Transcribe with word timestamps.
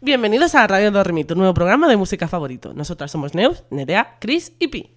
Bienvenidos 0.00 0.54
a 0.54 0.66
Radio 0.66 0.90
Dormi, 0.90 1.24
tu 1.24 1.34
nuevo 1.34 1.52
programa 1.52 1.86
de 1.86 1.98
música 1.98 2.26
favorito. 2.26 2.72
Nosotras 2.72 3.10
somos 3.10 3.34
Neus, 3.34 3.64
Nerea, 3.68 4.16
Chris 4.20 4.54
y 4.58 4.68
Pi. 4.68 4.96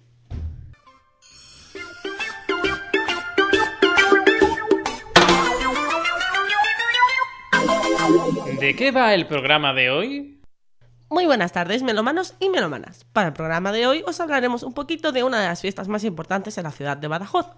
¿De 8.58 8.74
qué 8.74 8.90
va 8.90 9.12
el 9.12 9.26
programa 9.26 9.74
de 9.74 9.90
hoy? 9.90 10.40
Muy 11.10 11.26
buenas 11.26 11.52
tardes, 11.52 11.82
melomanos 11.82 12.36
y 12.40 12.48
melomanas. 12.48 13.04
Para 13.12 13.28
el 13.28 13.34
programa 13.34 13.70
de 13.72 13.86
hoy 13.86 14.02
os 14.06 14.18
hablaremos 14.18 14.62
un 14.62 14.72
poquito 14.72 15.12
de 15.12 15.24
una 15.24 15.42
de 15.42 15.48
las 15.48 15.60
fiestas 15.60 15.88
más 15.88 16.04
importantes 16.04 16.56
en 16.56 16.64
la 16.64 16.70
ciudad 16.70 16.96
de 16.96 17.08
Badajoz. 17.08 17.48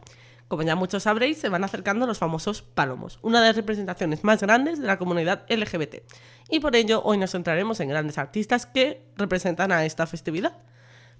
Como 0.48 0.62
ya 0.62 0.77
muchos 0.77 1.05
sabréis, 1.05 1.39
se 1.39 1.48
van 1.48 1.65
acercando 1.65 2.07
los 2.07 2.19
famosos 2.19 2.62
palomos, 2.62 3.19
una 3.23 3.41
de 3.41 3.48
las 3.48 3.57
representaciones 3.57 4.25
más 4.25 4.41
grandes 4.43 4.80
de 4.80 4.87
la 4.87 4.98
comunidad 4.98 5.45
LGBT. 5.48 6.03
Y 6.51 6.61
por 6.61 6.77
ello 6.77 7.03
hoy 7.05 7.19
nos 7.19 7.33
centraremos 7.33 7.80
en 7.80 7.89
grandes 7.89 8.19
artistas 8.19 8.67
que 8.67 9.07
representan 9.17 9.73
a 9.73 9.84
esta 9.84 10.07
festividad. 10.07 10.57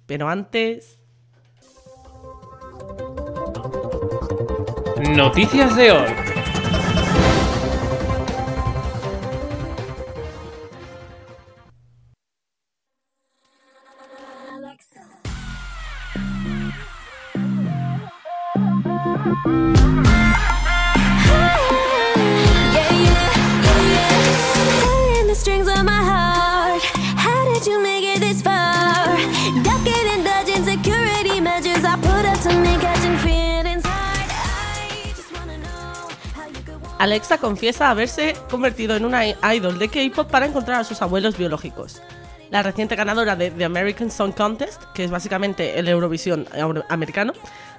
Pero 0.05 0.29
antes... 0.29 0.99
Noticias 4.97 5.75
de 5.75 5.91
hoy. 5.91 6.24
Alexa 36.97 37.37
confiesa 37.37 37.91
haberse 37.91 38.35
convertido 38.49 38.95
en 38.95 39.05
una 39.05 39.27
idol 39.27 39.77
de 39.77 39.89
K-pop 39.89 40.27
para 40.29 40.47
encontrar 40.47 40.79
a 40.79 40.83
sus 40.83 41.01
abuelos 41.01 41.37
biológicos. 41.37 42.01
La 42.51 42.63
reciente 42.63 42.95
ganadora 42.95 43.35
de 43.35 43.51
The 43.51 43.65
American 43.65 44.11
Song 44.11 44.33
Contest, 44.33 44.83
que 44.93 45.03
es 45.03 45.11
básicamente 45.11 45.77
el 45.79 45.87
Eurovisión 45.87 46.47
euro- 46.53 46.83
americano, 46.89 47.33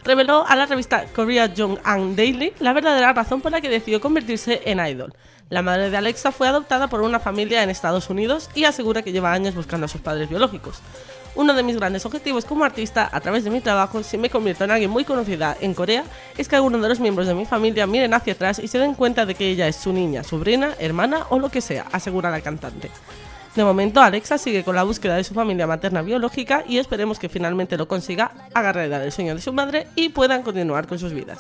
reveló 0.05 0.45
a 0.47 0.57
la 0.57 0.67
revista 0.67 1.05
Korea 1.15 1.47
Young 1.47 1.79
and 1.85 2.17
Daily 2.17 2.53
la 2.59 2.73
verdadera 2.73 3.13
razón 3.13 3.41
por 3.41 3.53
la 3.53 3.61
que 3.61 3.69
decidió 3.69 4.01
convertirse 4.01 4.63
en 4.67 4.85
idol. 4.85 5.15
La 5.49 5.63
madre 5.63 5.91
de 5.91 5.97
Alexa 5.97 6.33
fue 6.33 6.49
adoptada 6.49 6.89
por 6.89 7.01
una 7.03 7.21
familia 7.21 7.63
en 7.63 7.71
Estados 7.71 8.11
Unidos 8.11 8.51
y 8.55 8.65
asegura 8.65 9.03
que 9.03 9.13
lleva 9.13 9.33
años 9.33 9.55
buscando 9.55 9.87
a 9.87 9.89
sus 9.89 10.01
padres 10.01 10.29
biológicos. 10.29 10.81
Uno 11.37 11.55
de 11.55 11.63
mis 11.63 11.77
grandes 11.77 12.05
objetivos 12.05 12.45
como 12.45 12.65
artista, 12.65 13.09
a 13.13 13.21
través 13.21 13.45
de 13.45 13.51
mi 13.51 13.61
trabajo, 13.61 14.03
si 14.03 14.19
me 14.19 14.31
convierto 14.31 14.65
en 14.65 14.73
alguien 14.73 14.91
muy 14.91 15.05
conocida 15.05 15.57
en 15.61 15.75
Corea, 15.75 16.03
es 16.37 16.49
que 16.49 16.57
algunos 16.57 16.83
de 16.83 16.89
los 16.89 16.99
miembros 16.99 17.27
de 17.29 17.35
mi 17.35 17.45
familia 17.47 17.87
miren 17.87 18.15
hacia 18.15 18.33
atrás 18.33 18.59
y 18.59 18.67
se 18.69 18.79
den 18.79 18.95
cuenta 18.95 19.27
de 19.27 19.35
que 19.35 19.49
ella 19.51 19.69
es 19.69 19.77
su 19.77 19.93
niña, 19.93 20.25
sobrina, 20.25 20.75
hermana 20.81 21.27
o 21.29 21.39
lo 21.39 21.51
que 21.51 21.61
sea, 21.61 21.87
asegura 21.93 22.31
la 22.31 22.41
cantante. 22.41 22.91
De 23.57 23.65
momento, 23.65 24.03
Alexa 24.03 24.37
sigue 24.37 24.65
con 24.65 24.77
la 24.77 24.83
búsqueda 24.83 25.17
de 25.17 25.25
su 25.25 25.33
familia 25.33 25.67
materna 25.67 26.03
biológica 26.03 26.63
y 26.69 26.77
esperemos 26.77 27.19
que 27.19 27.31
finalmente 27.31 27.79
lo 27.79 27.89
consiga, 27.89 28.31
realidad 28.71 29.03
el 29.03 29.13
sueño 29.13 29.35
de 29.35 29.41
su 29.41 29.51
madre 29.55 29.87
y 29.97 30.11
puedan 30.11 30.43
continuar 30.43 30.87
con 30.87 30.99
sus 30.99 31.15
vidas. 31.15 31.39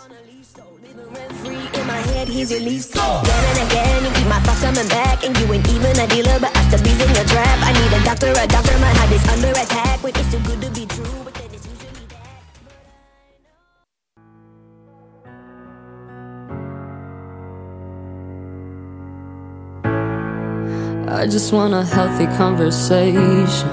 I 21.16 21.26
just 21.26 21.50
want 21.50 21.72
a 21.72 21.82
healthy 21.82 22.26
conversation. 22.36 23.70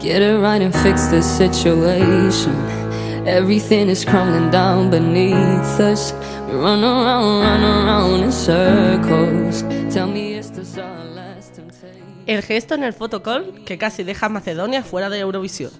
Get 0.00 0.20
it 0.20 0.36
right 0.40 0.60
and 0.60 0.74
fix 0.74 1.06
this 1.06 1.24
situation. 1.24 2.56
Everything 3.24 3.88
is 3.88 4.04
crumbling 4.04 4.50
down 4.50 4.90
beneath 4.90 5.78
us. 5.78 6.12
We 6.48 6.56
run 6.56 6.82
around, 6.82 7.42
run 7.42 7.62
around 7.62 8.24
in 8.24 8.32
circles. 8.32 9.62
Tell 9.94 10.08
me, 10.08 10.34
is 10.34 10.50
this 10.50 10.76
our 10.76 11.04
last 11.04 11.54
temptation? 11.54 12.24
El 12.26 12.42
gesto 12.42 12.74
en 12.74 12.82
el 12.82 12.92
fotocall 12.92 13.64
que 13.64 13.78
casi 13.78 14.02
deja 14.02 14.26
a 14.26 14.28
Macedonia 14.28 14.82
fuera 14.82 15.08
de 15.08 15.20
Eurovisión. 15.20 15.70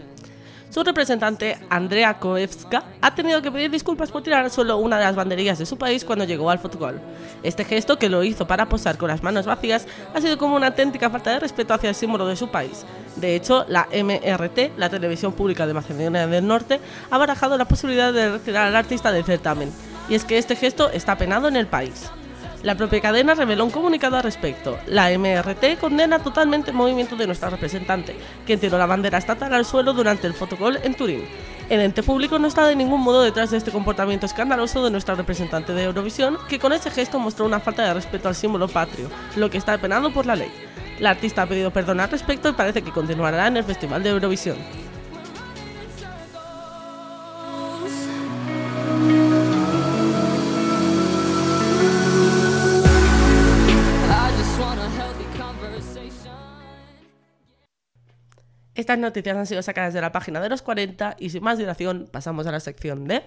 Su 0.77 0.85
representante, 0.85 1.57
Andrea 1.71 2.19
Koevska, 2.19 2.83
ha 3.01 3.15
tenido 3.15 3.41
que 3.41 3.51
pedir 3.51 3.71
disculpas 3.71 4.11
por 4.11 4.23
tirar 4.23 4.51
suelo 4.51 4.77
una 4.77 4.99
de 4.99 5.05
las 5.05 5.17
banderillas 5.17 5.59
de 5.59 5.65
su 5.65 5.79
país 5.79 6.05
cuando 6.05 6.27
llegó 6.27 6.51
al 6.51 6.59
fotocall. 6.59 7.01
Este 7.43 7.65
gesto, 7.65 7.99
que 7.99 8.11
lo 8.11 8.23
hizo 8.23 8.47
para 8.47 8.69
posar 8.69 8.99
con 8.99 9.09
las 9.09 9.23
manos 9.23 9.47
vacías, 9.47 9.87
ha 10.13 10.21
sido 10.21 10.37
como 10.37 10.55
una 10.55 10.67
auténtica 10.67 11.09
falta 11.09 11.31
de 11.31 11.41
respeto 11.41 11.73
hacia 11.73 11.89
el 11.89 11.95
símbolo 11.95 12.27
de 12.27 12.37
su 12.37 12.51
país. 12.51 12.85
De 13.17 13.35
hecho, 13.35 13.65
la 13.69 13.89
MRT, 13.91 14.77
la 14.77 14.91
televisión 14.91 15.33
pública 15.33 15.67
de 15.67 15.73
Macedonia 15.73 16.27
del 16.27 16.47
Norte, 16.47 16.79
ha 17.11 17.17
barajado 17.17 17.57
la 17.57 17.65
posibilidad 17.65 18.13
de 18.13 18.33
retirar 18.33 18.67
al 18.67 18.77
artista 18.77 19.13
del 19.13 19.25
certamen. 19.25 19.73
Y 20.11 20.15
es 20.15 20.27
que 20.27 20.37
este 20.37 20.57
gesto 20.57 20.91
está 20.91 21.17
penado 21.17 21.49
en 21.49 21.57
el 21.57 21.69
país. 21.69 22.11
La 22.67 22.75
propia 22.75 23.01
cadena 23.01 23.37
reveló 23.37 23.65
un 23.65 23.71
comunicado 23.71 24.17
al 24.17 24.25
respecto. 24.25 24.77
La 24.89 25.17
MRT 25.17 25.79
condena 25.79 26.19
totalmente 26.19 26.73
el 26.73 26.77
movimiento 26.77 27.15
de 27.15 27.29
nuestra 27.29 27.49
representante, 27.49 28.17
quien 28.45 28.59
tiró 28.59 28.77
la 28.77 28.87
bandera 28.87 29.19
estatal 29.19 29.55
al 29.55 29.65
suelo 29.65 29.93
durante 29.93 30.27
el 30.27 30.35
fotocall 30.35 30.81
en 30.83 30.97
Turín. 30.97 31.23
El 31.69 31.79
ente 31.79 32.03
público 32.03 32.41
no 32.41 32.49
está 32.49 32.67
de 32.67 32.75
ningún 32.75 33.03
modo 33.03 33.23
detrás 33.23 33.53
de 33.53 33.59
este 33.59 33.71
comportamiento 33.71 34.27
escandaloso 34.27 34.83
de 34.83 34.91
nuestra 34.91 35.15
representante 35.15 35.75
de 35.75 35.85
Eurovisión, 35.85 36.39
que 36.49 36.59
con 36.59 36.73
ese 36.73 36.91
gesto 36.91 37.21
mostró 37.21 37.47
una 37.47 37.61
falta 37.61 37.85
de 37.85 37.95
respeto 37.95 38.27
al 38.27 38.35
símbolo 38.35 38.67
patrio, 38.67 39.11
lo 39.37 39.49
que 39.49 39.59
está 39.59 39.79
penado 39.79 40.13
por 40.13 40.27
la 40.27 40.35
ley. 40.35 40.51
La 40.99 41.11
artista 41.11 41.43
ha 41.43 41.47
pedido 41.47 41.71
perdón 41.71 42.01
al 42.01 42.11
respecto 42.11 42.49
y 42.49 42.55
parece 42.55 42.83
que 42.83 42.91
continuará 42.91 43.47
en 43.47 43.59
el 43.59 43.65
Festival 43.65 44.03
de 44.03 44.11
Eurovisión. 44.11 44.57
Estas 58.77 58.99
noticias 58.99 59.35
han 59.35 59.47
sido 59.47 59.63
sacadas 59.63 59.95
de 59.95 60.03
la 60.03 60.13
página 60.13 60.39
de 60.39 60.51
los 60.51 60.61
40 60.61 61.17
y 61.19 61.31
sin 61.31 61.43
más 61.43 61.57
dilación 61.57 62.09
pasamos 62.13 62.47
a 62.47 62.53
la 62.53 62.61
sección 62.61 63.09
de... 63.09 63.23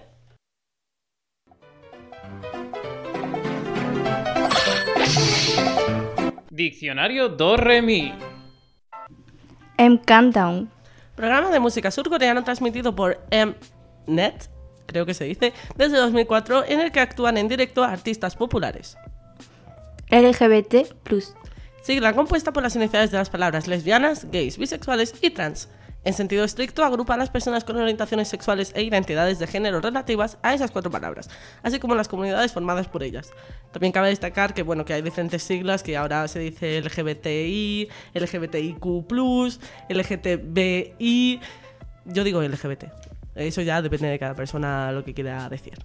Diccionario 6.50 7.30
Do 7.30 7.56
Re 7.56 7.82
Mi. 7.82 8.14
M 9.76 10.00
Countdown. 10.06 10.70
Programa 11.16 11.50
de 11.50 11.58
música 11.58 11.90
surcoreano 11.90 12.44
transmitido 12.44 12.94
por 12.94 13.18
Mnet, 14.06 14.48
creo 14.86 15.04
que 15.04 15.14
se 15.14 15.24
dice, 15.24 15.52
desde 15.74 15.96
2004 15.96 16.64
en 16.66 16.80
el 16.80 16.92
que 16.92 17.00
actúan 17.00 17.36
en 17.38 17.48
directo 17.48 17.82
artistas 17.82 18.36
populares. 18.36 18.96
LGBT. 20.10 20.94
Sigla 21.82 22.12
compuesta 22.12 22.52
por 22.52 22.62
las 22.62 22.76
iniciales 22.76 23.10
de 23.10 23.16
las 23.16 23.30
palabras 23.30 23.66
lesbianas, 23.66 24.30
gays, 24.30 24.58
bisexuales 24.58 25.14
y 25.22 25.30
trans. 25.30 25.68
En 26.04 26.14
sentido 26.14 26.44
estricto, 26.44 26.84
agrupa 26.84 27.14
a 27.14 27.16
las 27.16 27.30
personas 27.30 27.64
con 27.64 27.76
orientaciones 27.76 28.28
sexuales 28.28 28.72
e 28.74 28.82
identidades 28.82 29.38
de 29.38 29.46
género 29.46 29.80
relativas 29.80 30.38
a 30.42 30.54
esas 30.54 30.70
cuatro 30.70 30.90
palabras, 30.90 31.28
así 31.62 31.78
como 31.78 31.94
las 31.94 32.08
comunidades 32.08 32.52
formadas 32.52 32.88
por 32.88 33.02
ellas. 33.02 33.30
También 33.70 33.92
cabe 33.92 34.08
destacar 34.08 34.54
que, 34.54 34.62
bueno, 34.62 34.84
que 34.84 34.94
hay 34.94 35.02
diferentes 35.02 35.42
siglas, 35.42 35.82
que 35.82 35.96
ahora 35.96 36.26
se 36.28 36.38
dice 36.38 36.80
LGBTI, 36.80 37.88
LGBTIQ+, 38.14 38.84
LGTBI... 39.88 41.40
Yo 42.06 42.24
digo 42.24 42.42
LGBT. 42.42 42.84
Eso 43.34 43.60
ya 43.60 43.82
depende 43.82 44.08
de 44.08 44.18
cada 44.18 44.34
persona 44.34 44.90
lo 44.90 45.04
que 45.04 45.12
quiera 45.12 45.48
decir. 45.48 45.78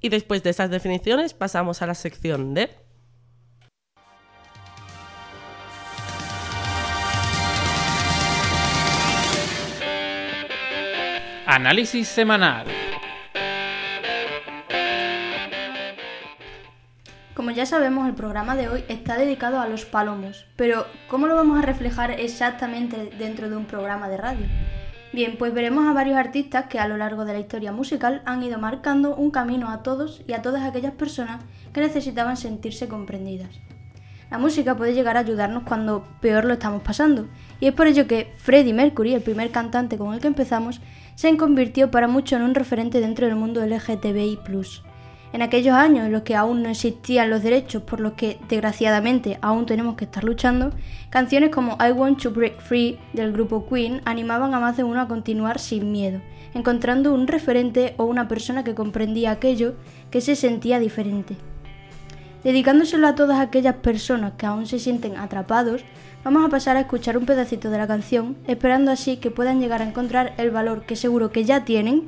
Y 0.00 0.08
después 0.08 0.42
de 0.42 0.50
estas 0.50 0.70
definiciones 0.70 1.34
pasamos 1.34 1.82
a 1.82 1.86
la 1.86 1.94
sección 1.94 2.54
de... 2.54 2.70
Análisis 11.46 12.08
semanal. 12.08 12.66
Como 17.34 17.50
ya 17.50 17.66
sabemos, 17.66 18.08
el 18.08 18.14
programa 18.14 18.56
de 18.56 18.68
hoy 18.68 18.84
está 18.88 19.16
dedicado 19.16 19.60
a 19.60 19.68
los 19.68 19.84
palomos, 19.84 20.46
pero 20.56 20.86
¿cómo 21.08 21.28
lo 21.28 21.36
vamos 21.36 21.58
a 21.58 21.62
reflejar 21.62 22.10
exactamente 22.10 23.10
dentro 23.18 23.48
de 23.48 23.56
un 23.56 23.66
programa 23.66 24.08
de 24.08 24.16
radio? 24.16 24.46
Bien, 25.16 25.36
pues 25.38 25.54
veremos 25.54 25.86
a 25.86 25.94
varios 25.94 26.18
artistas 26.18 26.66
que 26.66 26.78
a 26.78 26.86
lo 26.86 26.98
largo 26.98 27.24
de 27.24 27.32
la 27.32 27.38
historia 27.38 27.72
musical 27.72 28.20
han 28.26 28.42
ido 28.42 28.58
marcando 28.58 29.16
un 29.16 29.30
camino 29.30 29.70
a 29.70 29.82
todos 29.82 30.20
y 30.28 30.34
a 30.34 30.42
todas 30.42 30.62
aquellas 30.62 30.92
personas 30.92 31.42
que 31.72 31.80
necesitaban 31.80 32.36
sentirse 32.36 32.86
comprendidas. 32.86 33.48
La 34.30 34.36
música 34.36 34.76
puede 34.76 34.92
llegar 34.92 35.16
a 35.16 35.20
ayudarnos 35.20 35.62
cuando 35.62 36.06
peor 36.20 36.44
lo 36.44 36.52
estamos 36.52 36.82
pasando, 36.82 37.28
y 37.60 37.66
es 37.66 37.72
por 37.72 37.86
ello 37.86 38.06
que 38.06 38.30
Freddie 38.36 38.74
Mercury, 38.74 39.14
el 39.14 39.22
primer 39.22 39.50
cantante 39.50 39.96
con 39.96 40.12
el 40.12 40.20
que 40.20 40.26
empezamos, 40.26 40.82
se 41.14 41.34
convirtió 41.38 41.90
para 41.90 42.08
muchos 42.08 42.38
en 42.38 42.44
un 42.44 42.54
referente 42.54 43.00
dentro 43.00 43.26
del 43.26 43.36
mundo 43.36 43.64
LGTBI. 43.64 44.40
En 45.36 45.42
aquellos 45.42 45.74
años 45.74 46.06
en 46.06 46.12
los 46.12 46.22
que 46.22 46.34
aún 46.34 46.62
no 46.62 46.70
existían 46.70 47.28
los 47.28 47.42
derechos 47.42 47.82
por 47.82 48.00
los 48.00 48.14
que 48.14 48.38
desgraciadamente 48.48 49.38
aún 49.42 49.66
tenemos 49.66 49.94
que 49.94 50.06
estar 50.06 50.24
luchando, 50.24 50.70
canciones 51.10 51.50
como 51.50 51.76
I 51.78 51.92
Want 51.92 52.22
to 52.22 52.30
Break 52.30 52.58
Free 52.62 52.98
del 53.12 53.32
grupo 53.32 53.68
Queen 53.68 54.00
animaban 54.06 54.54
a 54.54 54.60
más 54.60 54.78
de 54.78 54.84
uno 54.84 54.98
a 54.98 55.08
continuar 55.08 55.58
sin 55.58 55.92
miedo, 55.92 56.22
encontrando 56.54 57.12
un 57.12 57.26
referente 57.26 57.92
o 57.98 58.06
una 58.06 58.28
persona 58.28 58.64
que 58.64 58.74
comprendía 58.74 59.30
aquello 59.30 59.74
que 60.10 60.22
se 60.22 60.36
sentía 60.36 60.78
diferente. 60.78 61.36
Dedicándoselo 62.42 63.06
a 63.06 63.14
todas 63.14 63.38
aquellas 63.38 63.74
personas 63.74 64.32
que 64.38 64.46
aún 64.46 64.64
se 64.64 64.78
sienten 64.78 65.18
atrapados, 65.18 65.84
vamos 66.24 66.46
a 66.46 66.48
pasar 66.48 66.78
a 66.78 66.80
escuchar 66.80 67.18
un 67.18 67.26
pedacito 67.26 67.68
de 67.68 67.76
la 67.76 67.86
canción, 67.86 68.38
esperando 68.46 68.90
así 68.90 69.18
que 69.18 69.30
puedan 69.30 69.60
llegar 69.60 69.82
a 69.82 69.86
encontrar 69.86 70.32
el 70.38 70.50
valor 70.50 70.86
que 70.86 70.96
seguro 70.96 71.30
que 71.30 71.44
ya 71.44 71.66
tienen, 71.66 72.04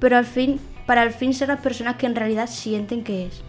pero 0.00 0.16
al 0.16 0.24
fin 0.24 0.58
para 0.92 1.00
al 1.00 1.14
fin 1.14 1.32
ser 1.32 1.48
las 1.48 1.62
personas 1.62 1.96
que 1.96 2.04
en 2.04 2.14
realidad 2.14 2.46
sienten 2.46 3.02
que 3.02 3.24
es. 3.24 3.42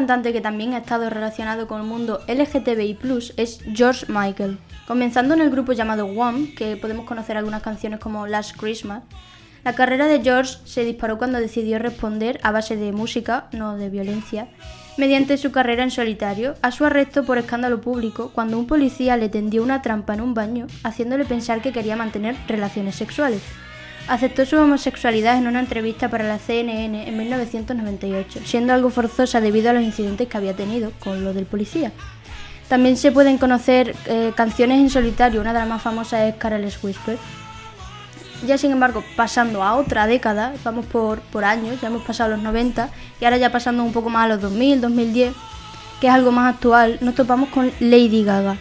Cantante 0.00 0.32
que 0.32 0.40
también 0.40 0.72
ha 0.72 0.78
estado 0.78 1.10
relacionado 1.10 1.68
con 1.68 1.82
el 1.82 1.86
mundo 1.86 2.20
LGTBI 2.26 2.96
es 3.36 3.60
George 3.74 4.06
Michael. 4.08 4.56
Comenzando 4.86 5.34
en 5.34 5.42
el 5.42 5.50
grupo 5.50 5.74
llamado 5.74 6.06
One, 6.06 6.54
que 6.54 6.78
podemos 6.78 7.04
conocer 7.04 7.36
algunas 7.36 7.62
canciones 7.62 8.00
como 8.00 8.26
Last 8.26 8.56
Christmas, 8.56 9.02
la 9.62 9.74
carrera 9.74 10.06
de 10.06 10.22
George 10.22 10.56
se 10.64 10.86
disparó 10.86 11.18
cuando 11.18 11.38
decidió 11.38 11.78
responder 11.78 12.40
a 12.42 12.50
base 12.50 12.76
de 12.76 12.92
música, 12.92 13.48
no 13.52 13.76
de 13.76 13.90
violencia, 13.90 14.48
mediante 14.96 15.36
su 15.36 15.52
carrera 15.52 15.82
en 15.82 15.90
solitario 15.90 16.54
a 16.62 16.70
su 16.70 16.86
arresto 16.86 17.26
por 17.26 17.36
escándalo 17.36 17.82
público 17.82 18.30
cuando 18.34 18.58
un 18.58 18.66
policía 18.66 19.18
le 19.18 19.28
tendió 19.28 19.62
una 19.62 19.82
trampa 19.82 20.14
en 20.14 20.22
un 20.22 20.32
baño 20.32 20.66
haciéndole 20.82 21.26
pensar 21.26 21.60
que 21.60 21.72
quería 21.72 21.96
mantener 21.96 22.36
relaciones 22.48 22.94
sexuales. 22.94 23.42
Aceptó 24.08 24.44
su 24.44 24.56
homosexualidad 24.56 25.38
en 25.38 25.46
una 25.46 25.60
entrevista 25.60 26.08
para 26.08 26.24
la 26.24 26.38
CNN 26.38 27.08
en 27.08 27.16
1998, 27.16 28.40
siendo 28.44 28.72
algo 28.72 28.90
forzosa 28.90 29.40
debido 29.40 29.70
a 29.70 29.72
los 29.72 29.82
incidentes 29.82 30.28
que 30.28 30.36
había 30.36 30.56
tenido 30.56 30.92
con 30.98 31.22
lo 31.22 31.32
del 31.32 31.46
policía. 31.46 31.92
También 32.68 32.96
se 32.96 33.10
pueden 33.10 33.38
conocer 33.38 33.96
eh, 34.06 34.32
canciones 34.36 34.78
en 34.78 34.90
solitario, 34.90 35.40
una 35.40 35.52
de 35.52 35.58
las 35.58 35.68
más 35.68 35.82
famosas 35.82 36.28
es 36.28 36.36
Careless 36.36 36.82
Whisper. 36.82 37.18
Ya 38.46 38.58
sin 38.58 38.70
embargo, 38.70 39.04
pasando 39.16 39.62
a 39.62 39.74
otra 39.74 40.06
década, 40.06 40.54
vamos 40.64 40.86
por, 40.86 41.20
por 41.20 41.44
años, 41.44 41.80
ya 41.80 41.88
hemos 41.88 42.02
pasado 42.02 42.30
los 42.30 42.40
90 42.40 42.88
y 43.20 43.24
ahora 43.24 43.36
ya 43.36 43.50
pasando 43.50 43.82
un 43.82 43.92
poco 43.92 44.08
más 44.08 44.24
a 44.24 44.28
los 44.28 44.40
2000, 44.40 44.80
2010, 44.80 45.34
que 46.00 46.06
es 46.06 46.12
algo 46.12 46.32
más 46.32 46.54
actual, 46.54 46.98
nos 47.00 47.14
topamos 47.14 47.48
con 47.50 47.70
Lady 47.80 48.24
Gaga, 48.24 48.56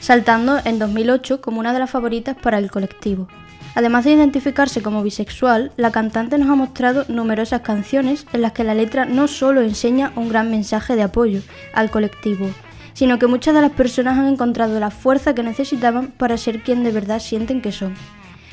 saltando 0.00 0.60
en 0.64 0.78
2008 0.78 1.40
como 1.40 1.60
una 1.60 1.72
de 1.72 1.78
las 1.78 1.90
favoritas 1.90 2.36
para 2.36 2.58
el 2.58 2.70
colectivo. 2.70 3.28
Además 3.74 4.04
de 4.04 4.12
identificarse 4.12 4.82
como 4.82 5.02
bisexual, 5.02 5.72
la 5.76 5.90
cantante 5.90 6.36
nos 6.36 6.50
ha 6.50 6.54
mostrado 6.54 7.06
numerosas 7.08 7.62
canciones 7.62 8.26
en 8.32 8.42
las 8.42 8.52
que 8.52 8.64
la 8.64 8.74
letra 8.74 9.06
no 9.06 9.28
solo 9.28 9.62
enseña 9.62 10.12
un 10.14 10.28
gran 10.28 10.50
mensaje 10.50 10.94
de 10.94 11.02
apoyo 11.02 11.40
al 11.72 11.90
colectivo, 11.90 12.50
sino 12.92 13.18
que 13.18 13.26
muchas 13.26 13.54
de 13.54 13.62
las 13.62 13.72
personas 13.72 14.18
han 14.18 14.26
encontrado 14.26 14.78
la 14.78 14.90
fuerza 14.90 15.34
que 15.34 15.42
necesitaban 15.42 16.08
para 16.08 16.36
ser 16.36 16.62
quien 16.62 16.84
de 16.84 16.90
verdad 16.90 17.18
sienten 17.18 17.62
que 17.62 17.72
son. 17.72 17.94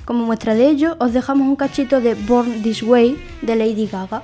Como 0.06 0.25
muestra 0.25 0.56
de 0.56 0.68
ello, 0.68 0.95
os 1.00 1.13
dejamos 1.13 1.48
un 1.48 1.57
cachito 1.57 2.00
de 2.00 2.15
Born 2.15 2.63
This 2.63 2.81
Way 2.83 3.22
de 3.42 3.56
Lady 3.56 3.88
Gaga. 3.88 4.24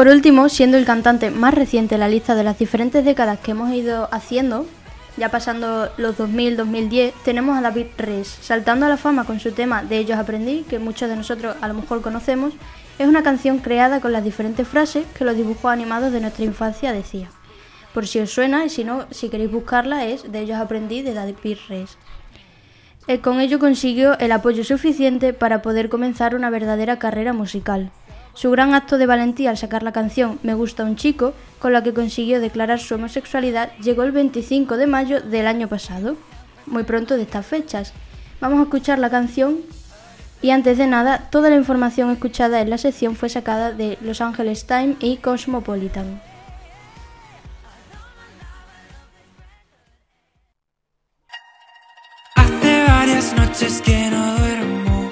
Por 0.00 0.08
último, 0.08 0.48
siendo 0.48 0.78
el 0.78 0.86
cantante 0.86 1.30
más 1.30 1.52
reciente 1.52 1.96
en 1.96 2.00
la 2.00 2.08
lista 2.08 2.34
de 2.34 2.42
las 2.42 2.58
diferentes 2.58 3.04
décadas 3.04 3.38
que 3.38 3.50
hemos 3.50 3.70
ido 3.70 4.08
haciendo, 4.12 4.64
ya 5.18 5.30
pasando 5.30 5.92
los 5.98 6.16
2000-2010, 6.16 7.12
tenemos 7.22 7.58
a 7.58 7.60
David 7.60 7.88
Rees, 7.98 8.38
saltando 8.40 8.86
a 8.86 8.88
la 8.88 8.96
fama 8.96 9.24
con 9.24 9.40
su 9.40 9.52
tema 9.52 9.82
De 9.82 9.98
ellos 9.98 10.18
aprendí, 10.18 10.62
que 10.62 10.78
muchos 10.78 11.10
de 11.10 11.16
nosotros 11.16 11.54
a 11.60 11.68
lo 11.68 11.74
mejor 11.74 12.00
conocemos, 12.00 12.54
es 12.98 13.08
una 13.08 13.22
canción 13.22 13.58
creada 13.58 14.00
con 14.00 14.12
las 14.12 14.24
diferentes 14.24 14.66
frases 14.66 15.04
que 15.18 15.26
los 15.26 15.36
dibujos 15.36 15.70
animados 15.70 16.12
de 16.12 16.22
nuestra 16.22 16.46
infancia 16.46 16.94
decían. 16.94 17.28
Por 17.92 18.06
si 18.06 18.20
os 18.20 18.30
suena, 18.30 18.64
y 18.64 18.70
si 18.70 18.84
no, 18.84 19.04
si 19.10 19.28
queréis 19.28 19.52
buscarla, 19.52 20.06
es 20.06 20.32
De 20.32 20.40
ellos 20.40 20.56
aprendí 20.56 21.02
de 21.02 21.12
David 21.12 21.58
Rees. 21.68 21.98
Eh, 23.06 23.20
con 23.20 23.38
ello 23.38 23.58
consiguió 23.58 24.18
el 24.18 24.32
apoyo 24.32 24.64
suficiente 24.64 25.34
para 25.34 25.60
poder 25.60 25.90
comenzar 25.90 26.34
una 26.34 26.48
verdadera 26.48 26.98
carrera 26.98 27.34
musical. 27.34 27.90
Su 28.34 28.50
gran 28.50 28.74
acto 28.74 28.96
de 28.98 29.06
valentía 29.06 29.50
al 29.50 29.58
sacar 29.58 29.82
la 29.82 29.92
canción 29.92 30.38
Me 30.42 30.54
gusta 30.54 30.84
un 30.84 30.96
chico, 30.96 31.34
con 31.58 31.72
la 31.72 31.82
que 31.82 31.92
consiguió 31.94 32.40
declarar 32.40 32.80
su 32.80 32.94
homosexualidad, 32.94 33.72
llegó 33.78 34.02
el 34.02 34.12
25 34.12 34.76
de 34.76 34.86
mayo 34.86 35.20
del 35.20 35.46
año 35.46 35.68
pasado, 35.68 36.16
muy 36.66 36.84
pronto 36.84 37.16
de 37.16 37.22
estas 37.22 37.46
fechas. 37.46 37.92
Vamos 38.40 38.60
a 38.60 38.62
escuchar 38.62 38.98
la 38.98 39.10
canción 39.10 39.58
y 40.42 40.50
antes 40.50 40.78
de 40.78 40.86
nada, 40.86 41.28
toda 41.30 41.50
la 41.50 41.56
información 41.56 42.10
escuchada 42.10 42.60
en 42.60 42.70
la 42.70 42.78
sección 42.78 43.14
fue 43.14 43.28
sacada 43.28 43.72
de 43.72 43.98
Los 44.00 44.22
Angeles 44.22 44.66
Times 44.66 44.96
y 45.00 45.18
Cosmopolitan. 45.18 46.22
Hace 52.36 52.84
varias 52.88 53.34
noches 53.34 53.82
que 53.82 54.10
no 54.10 54.38
duermo. 54.38 55.10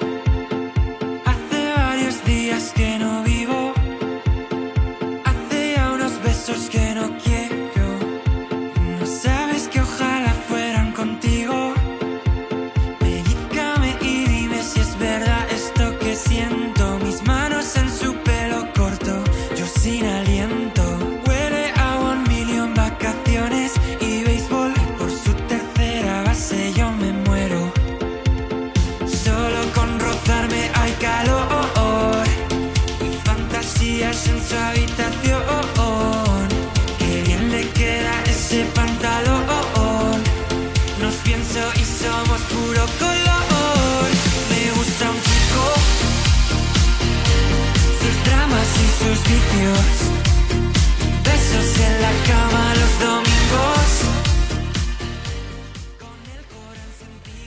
Hace 1.25 1.73
varios 1.77 2.25
días 2.25 2.73
que 2.75 2.97
no 2.97 3.08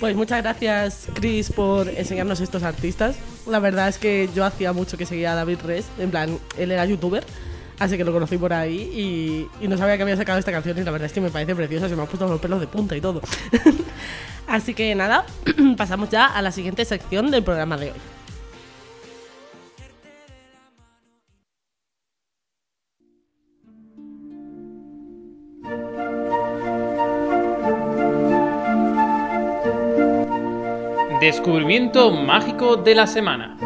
Pues 0.02 0.16
muchas 0.16 0.42
gracias, 0.42 1.06
Chris, 1.14 1.52
por 1.52 1.88
enseñarnos 1.88 2.40
estos 2.40 2.64
artistas. 2.64 3.14
La 3.46 3.60
verdad 3.60 3.86
es 3.88 3.98
que 3.98 4.28
yo 4.34 4.44
hacía 4.44 4.72
mucho 4.72 4.98
que 4.98 5.06
seguía 5.06 5.30
a 5.30 5.36
David 5.36 5.58
Rest, 5.64 5.88
en 6.00 6.10
plan, 6.10 6.40
él 6.58 6.72
era 6.72 6.84
youtuber, 6.84 7.24
así 7.78 7.96
que 7.96 8.02
lo 8.02 8.12
conocí 8.12 8.36
por 8.36 8.52
ahí 8.52 9.48
y, 9.60 9.64
y 9.64 9.68
no 9.68 9.78
sabía 9.78 9.96
que 9.96 10.02
había 10.02 10.16
sacado 10.16 10.40
esta 10.40 10.50
canción 10.50 10.76
y 10.76 10.82
la 10.82 10.90
verdad 10.90 11.06
es 11.06 11.12
que 11.12 11.20
me 11.20 11.30
parece 11.30 11.54
preciosa, 11.54 11.88
se 11.88 11.94
me 11.94 12.02
han 12.02 12.08
puesto 12.08 12.26
los 12.26 12.40
pelos 12.40 12.58
de 12.58 12.66
punta 12.66 12.96
y 12.96 13.00
todo. 13.00 13.22
así 14.48 14.74
que 14.74 14.92
nada, 14.96 15.24
pasamos 15.76 16.10
ya 16.10 16.26
a 16.26 16.42
la 16.42 16.50
siguiente 16.50 16.84
sección 16.84 17.30
del 17.30 17.44
programa 17.44 17.76
de 17.76 17.92
hoy. 17.92 18.21
Descubrimiento 31.22 32.10
mágico 32.10 32.74
de 32.74 32.96
la 32.96 33.06
semana. 33.06 33.56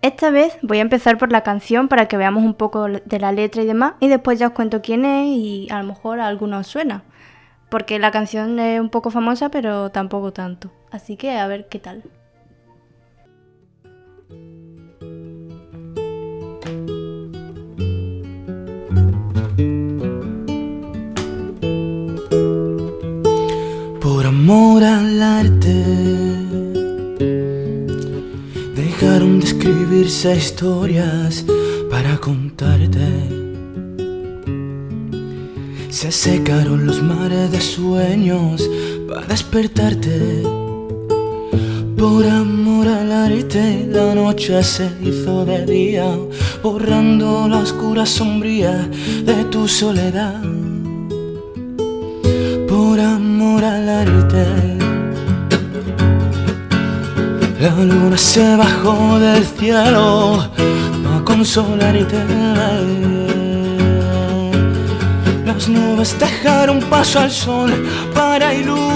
Esta 0.00 0.30
vez 0.30 0.56
voy 0.62 0.78
a 0.78 0.80
empezar 0.80 1.18
por 1.18 1.30
la 1.30 1.42
canción 1.42 1.88
para 1.88 2.08
que 2.08 2.16
veamos 2.16 2.44
un 2.44 2.54
poco 2.54 2.88
de 2.88 3.20
la 3.20 3.30
letra 3.30 3.62
y 3.62 3.66
demás 3.66 3.92
y 4.00 4.08
después 4.08 4.38
ya 4.38 4.46
os 4.46 4.52
cuento 4.54 4.80
quién 4.80 5.04
es 5.04 5.26
y 5.26 5.68
a 5.70 5.82
lo 5.82 5.84
mejor 5.84 6.20
a 6.20 6.28
alguno 6.28 6.60
os 6.60 6.66
suena. 6.66 7.02
Porque 7.68 7.98
la 7.98 8.10
canción 8.10 8.58
es 8.58 8.80
un 8.80 8.88
poco 8.88 9.10
famosa 9.10 9.50
pero 9.50 9.90
tampoco 9.90 10.32
tanto. 10.32 10.72
Así 10.90 11.18
que 11.18 11.36
a 11.36 11.46
ver 11.46 11.68
qué 11.68 11.78
tal. 11.78 12.04
Amor 24.42 24.82
al 24.82 25.22
arte, 25.22 25.84
dejaron 28.74 29.38
de 29.38 29.46
escribirse 29.46 30.34
historias 30.36 31.44
para 31.88 32.18
contarte. 32.18 33.08
Se 35.90 36.10
secaron 36.10 36.86
los 36.86 37.00
mares 37.00 37.52
de 37.52 37.60
sueños 37.60 38.68
para 39.08 39.26
despertarte. 39.28 40.42
Por 41.96 42.26
amor 42.26 42.88
al 42.88 43.12
arte, 43.12 43.86
la 43.92 44.12
noche 44.16 44.60
se 44.64 44.90
hizo 45.04 45.44
de 45.44 45.64
día, 45.66 46.18
borrando 46.64 47.46
la 47.46 47.58
oscura 47.58 48.04
sombría 48.04 48.90
de 49.24 49.44
tu 49.52 49.68
soledad 49.68 50.61
La 57.62 57.70
luna 57.84 58.18
se 58.18 58.56
bajó 58.56 59.20
del 59.20 59.44
cielo 59.46 60.50
para 61.04 61.24
consolarte. 61.24 62.16
Las 65.46 65.68
nubes 65.68 66.16
dejaron 66.18 66.80
paso 66.90 67.20
al 67.20 67.30
sol 67.30 67.70
para 68.14 68.52
iluminarte. 68.52 68.91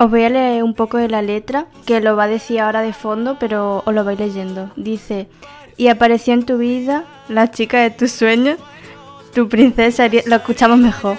Os 0.00 0.08
voy 0.08 0.22
a 0.22 0.28
leer 0.28 0.62
un 0.62 0.74
poco 0.74 0.96
de 0.96 1.08
la 1.08 1.22
letra, 1.22 1.66
que 1.84 2.00
lo 2.00 2.14
va 2.14 2.24
a 2.24 2.28
decir 2.28 2.60
ahora 2.60 2.82
de 2.82 2.92
fondo, 2.92 3.36
pero 3.40 3.82
os 3.84 3.92
lo 3.92 4.04
vais 4.04 4.16
leyendo. 4.16 4.70
Dice, 4.76 5.28
y 5.76 5.88
apareció 5.88 6.34
en 6.34 6.46
tu 6.46 6.56
vida 6.56 7.04
la 7.28 7.50
chica 7.50 7.80
de 7.80 7.90
tus 7.90 8.12
sueños, 8.12 8.58
tu 9.34 9.48
princesa, 9.48 10.06
eri-". 10.06 10.22
lo 10.26 10.36
escuchamos 10.36 10.78
mejor. 10.78 11.16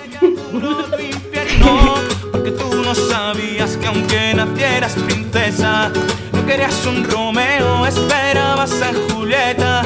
porque 2.32 2.52
tú 2.52 2.74
no 2.82 2.96
sabías 2.96 3.76
que 3.76 3.88
aunque 3.88 4.34
nacieras 4.34 4.94
princesa, 4.94 5.92
no 6.32 6.46
querías 6.46 6.86
un 6.86 7.04
Romeo, 7.04 7.86
esperabas 7.86 8.82
a 8.82 8.94
Julieta. 9.14 9.82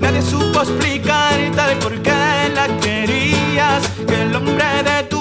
Nadie 0.00 0.22
supo 0.22 0.62
explicarte 0.62 1.62
de 1.68 1.76
por 1.82 2.00
qué 2.00 2.50
la 2.54 2.66
querías, 2.80 3.86
que 4.06 4.22
el 4.22 4.34
hombre 4.34 4.64
de 4.84 5.02
tu 5.10 5.17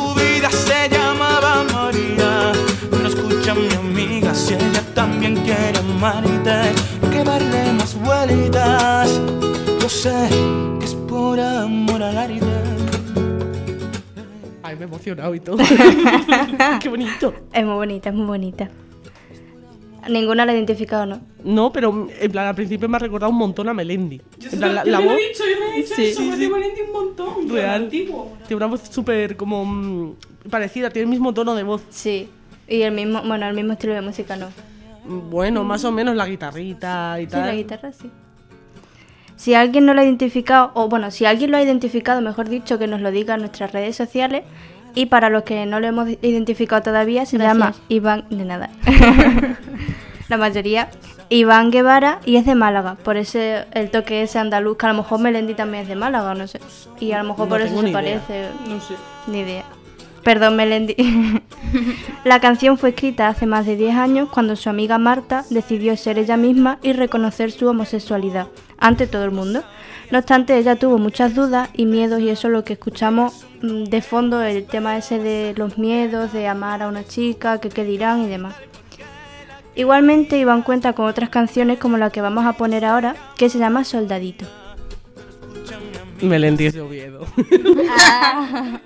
también 5.27 5.45
quiere 5.45 5.77
amarte, 5.79 6.71
no 7.01 7.09
que 7.09 7.23
darle 7.23 7.73
más 7.73 7.95
vueltas. 8.01 9.21
Yo 9.81 9.89
sé 9.89 10.29
que 10.79 10.85
es 10.85 10.95
por 10.95 11.37
amor 11.39 12.01
al 12.01 12.17
arte. 12.17 12.39
Ay, 14.63 14.75
me 14.75 14.81
he 14.81 14.83
emocionado 14.85 15.35
y 15.35 15.39
todo. 15.41 15.57
Qué 16.81 16.87
bonito. 16.89 17.33
Es 17.51 17.65
muy 17.65 17.73
bonita, 17.75 18.09
es 18.09 18.15
muy 18.15 18.25
bonita. 18.25 18.69
Ninguna 20.09 20.45
la 20.45 20.53
ha 20.53 20.55
identificado, 20.55 21.05
¿no? 21.05 21.19
No, 21.43 21.73
pero 21.73 22.07
en 22.21 22.31
plan, 22.31 22.47
al 22.47 22.55
principio 22.55 22.87
me 22.87 22.95
ha 22.95 22.99
recordado 22.99 23.29
un 23.29 23.37
montón 23.37 23.67
a 23.67 23.73
Melendi. 23.73 24.21
En 24.49 24.59
plan, 24.59 24.75
la, 24.75 24.85
la 24.85 24.99
voz 24.99 25.17
dicho, 25.17 25.43
yo 25.43 25.59
me 25.59 25.73
he 25.73 25.81
dicho 25.81 25.95
Sí, 25.95 26.05
eso, 26.05 26.21
sí, 26.21 26.29
me 26.29 26.37
sí. 26.37 26.47
Valentín 26.47 26.85
un 26.85 26.93
montón. 26.93 27.49
real. 27.49 27.83
Antiguo. 27.83 28.31
Tiene 28.47 28.55
una 28.55 28.67
voz 28.67 28.81
súper 28.89 29.35
como 29.35 29.65
mm, 29.65 30.15
parecida, 30.49 30.89
tiene 30.89 31.03
el 31.03 31.09
mismo 31.09 31.33
tono 31.33 31.53
de 31.53 31.63
voz. 31.63 31.81
Sí. 31.89 32.29
Y 32.69 32.81
el 32.83 32.93
mismo, 32.93 33.21
bueno, 33.25 33.45
el 33.49 33.55
mismo 33.55 33.73
estilo 33.73 33.93
de 33.93 34.01
música, 34.01 34.37
¿no? 34.37 34.47
Bueno, 35.07 35.63
más 35.63 35.83
o 35.85 35.91
menos 35.91 36.15
la 36.15 36.25
guitarrita 36.27 37.19
y 37.19 37.25
Sí, 37.25 37.31
tal. 37.31 37.45
la 37.47 37.55
guitarra 37.55 37.91
sí. 37.93 38.09
Si 39.35 39.53
alguien 39.53 39.85
no 39.85 39.93
lo 39.93 40.01
ha 40.01 40.03
identificado, 40.03 40.71
o 40.73 40.89
bueno, 40.89 41.11
si 41.11 41.25
alguien 41.25 41.51
lo 41.51 41.57
ha 41.57 41.61
identificado, 41.61 42.21
mejor 42.21 42.49
dicho, 42.49 42.79
que 42.79 42.87
nos 42.87 43.01
lo 43.01 43.11
diga 43.11 43.35
en 43.35 43.41
nuestras 43.41 43.71
redes 43.71 43.95
sociales. 43.95 44.43
Y 44.95 45.05
para 45.07 45.29
los 45.29 45.43
que 45.43 45.65
no 45.67 45.79
lo 45.79 45.85
hemos 45.87 46.09
identificado 46.23 46.81
todavía, 46.81 47.25
se 47.27 47.37
Gracias. 47.37 47.55
llama 47.57 47.75
Iván. 47.87 48.25
De 48.31 48.45
nada. 48.45 48.69
La 50.29 50.37
mayoría. 50.37 50.89
Iván 51.29 51.71
Guevara 51.71 52.19
y 52.25 52.37
es 52.37 52.45
de 52.45 52.55
Málaga. 52.55 52.95
Por 52.95 53.15
ese 53.17 53.65
el 53.73 53.91
toque 53.91 54.23
ese 54.23 54.39
andaluz, 54.39 54.77
que 54.77 54.85
a 54.85 54.89
lo 54.89 54.95
mejor 54.95 55.19
Melendi 55.19 55.53
también 55.53 55.83
es 55.83 55.89
de 55.89 55.95
Málaga, 55.95 56.33
no 56.33 56.47
sé. 56.47 56.59
Y 56.99 57.11
a 57.11 57.19
lo 57.21 57.25
mejor 57.29 57.45
No 57.47 57.49
por 57.49 57.61
eso 57.61 57.75
se 57.75 57.81
idea. 57.89 57.93
parece. 57.93 58.47
No 58.67 58.79
sé. 58.81 58.95
Ni 59.27 59.39
idea. 59.41 59.65
Perdón, 60.27 60.57
Melendi. 60.57 60.93
la 62.25 62.41
canción 62.41 62.77
fue 62.77 62.89
escrita 62.89 63.29
hace 63.29 63.45
más 63.45 63.65
de 63.65 63.77
10 63.77 63.95
años 63.95 64.29
cuando 64.29 64.57
su 64.57 64.69
amiga 64.69 64.97
Marta 64.97 65.45
decidió 65.49 65.95
ser 65.95 66.19
ella 66.19 66.35
misma 66.35 66.79
y 66.81 66.91
reconocer 66.91 67.49
su 67.49 67.65
homosexualidad 67.65 68.47
ante 68.77 69.07
todo 69.07 69.23
el 69.23 69.31
mundo. 69.31 69.63
No 70.11 70.19
obstante, 70.19 70.57
ella 70.57 70.75
tuvo 70.75 70.97
muchas 70.97 71.33
dudas 71.33 71.69
y 71.75 71.85
miedos 71.85 72.19
y 72.19 72.27
eso 72.27 72.49
es 72.49 72.53
lo 72.53 72.65
que 72.65 72.73
escuchamos 72.73 73.45
mm, 73.61 73.85
de 73.85 74.01
fondo, 74.01 74.41
el 74.41 74.67
tema 74.67 74.97
ese 74.97 75.17
de 75.17 75.53
los 75.55 75.77
miedos, 75.77 76.33
de 76.33 76.45
amar 76.45 76.83
a 76.83 76.89
una 76.89 77.05
chica, 77.05 77.61
que 77.61 77.69
qué 77.69 77.85
dirán 77.85 78.21
y 78.23 78.27
demás. 78.27 78.55
Igualmente 79.75 80.37
Iván 80.37 80.61
cuenta 80.61 80.91
con 80.91 81.05
otras 81.05 81.29
canciones 81.29 81.79
como 81.79 81.95
la 81.95 82.09
que 82.09 82.19
vamos 82.19 82.45
a 82.45 82.57
poner 82.57 82.83
ahora, 82.83 83.15
que 83.37 83.47
se 83.47 83.59
llama 83.59 83.85
Soldadito. 83.85 84.45
Melendi 86.21 86.65
es 86.67 86.73
de 86.73 86.81
Oviedo. 86.81 87.25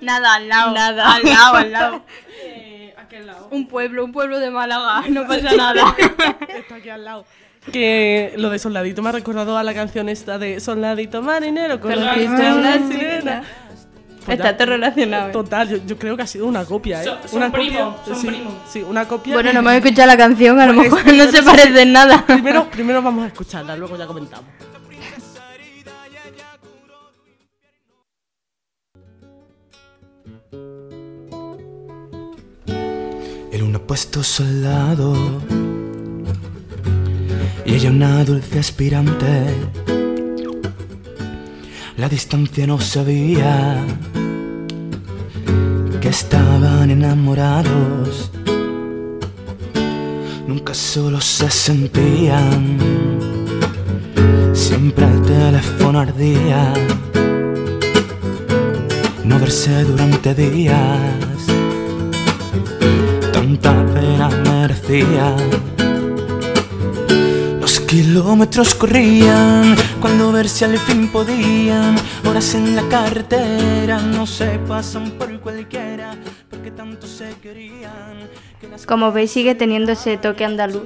Nada, 0.00 0.34
al 0.34 0.48
lado. 0.48 0.72
Nada. 0.72 1.14
Al 1.14 1.22
lado, 1.24 1.54
al 1.56 1.72
lado. 1.72 2.02
Eh, 2.44 2.94
aquel 2.98 3.26
lado. 3.26 3.48
Un 3.50 3.66
pueblo, 3.68 4.04
un 4.04 4.12
pueblo 4.12 4.38
de 4.38 4.50
Málaga. 4.50 5.02
No 5.08 5.26
pasa 5.26 5.52
nada. 5.56 5.94
Está 6.56 6.74
aquí 6.76 6.88
al 6.90 7.04
lado. 7.04 7.24
Que 7.72 8.34
lo 8.36 8.50
de 8.50 8.58
soldadito 8.58 9.02
me 9.02 9.10
ha 9.10 9.12
recordado 9.12 9.56
a 9.56 9.62
la 9.62 9.72
canción 9.72 10.08
esta 10.08 10.36
de 10.38 10.58
Soldadito 10.58 11.22
marinero 11.22 11.80
con 11.80 11.90
la 12.04 12.14
pista 12.14 12.54
una 12.54 12.74
sirena. 12.88 13.42
Pues 14.24 14.38
Está 14.38 14.50
ya, 14.52 14.56
todo 14.56 14.66
relacionado. 14.68 15.28
¿eh? 15.28 15.32
Total, 15.32 15.68
yo, 15.68 15.76
yo 15.86 15.98
creo 15.98 16.16
que 16.16 16.22
ha 16.22 16.26
sido 16.28 16.46
una 16.46 16.64
copia, 16.64 17.02
¿eh? 17.02 17.04
Son- 17.04 17.18
son 17.28 17.36
una 17.42 17.50
primos, 17.52 17.96
son 18.06 18.16
sí, 18.16 18.26
primos. 18.28 18.54
Sí, 18.68 18.82
una 18.82 19.06
copia. 19.08 19.34
Bueno, 19.34 19.52
no 19.52 19.58
hemos 19.60 19.72
escuchado 19.74 20.06
la 20.06 20.16
canción, 20.16 20.60
a 20.60 20.66
lo 20.66 20.74
Pues, 20.74 20.92
mejor 20.92 21.12
no 21.14 21.24
se 21.32 21.42
parece 21.42 21.82
en 21.82 21.92
nada. 21.92 22.24
Primero, 22.26 22.68
primero 22.70 23.02
vamos 23.02 23.24
a 23.24 23.26
escucharla, 23.28 23.76
luego 23.76 23.96
ya 23.96 24.06
comentamos. 24.06 24.44
Apuesto 33.82 34.22
soldado 34.22 35.12
y 37.66 37.74
ella 37.74 37.90
una 37.90 38.24
dulce 38.24 38.60
aspirante. 38.60 39.56
La 41.96 42.08
distancia 42.08 42.64
no 42.68 42.80
sabía 42.80 43.84
que 46.00 46.08
estaban 46.08 46.92
enamorados. 46.92 48.30
Nunca 50.46 50.74
solo 50.74 51.20
se 51.20 51.50
sentían, 51.50 52.78
siempre 54.52 55.06
el 55.06 55.22
teléfono 55.22 55.98
ardía. 55.98 56.72
No 59.24 59.38
verse 59.40 59.82
durante 59.84 60.34
días 60.34 61.31
tanta 63.58 63.84
pena 63.92 64.28
merecía. 64.28 65.34
Los 67.60 67.80
kilómetros 67.80 68.74
corrían 68.74 69.76
cuando 70.00 70.32
verse 70.32 70.64
al 70.64 70.78
fin 70.78 71.08
podían. 71.08 71.96
Horas 72.28 72.54
en 72.54 72.76
la 72.76 72.82
carretera 72.88 73.98
no 73.98 74.26
se 74.26 74.58
pasan 74.66 75.10
por 75.12 75.38
cualquiera 75.40 76.14
porque 76.50 76.70
tanto 76.70 77.06
se 77.06 77.30
querían. 77.42 78.28
Como 78.86 79.12
veis, 79.12 79.30
sigue 79.30 79.54
teniendo 79.54 79.92
ese 79.92 80.16
toque 80.16 80.44
andaluz 80.44 80.82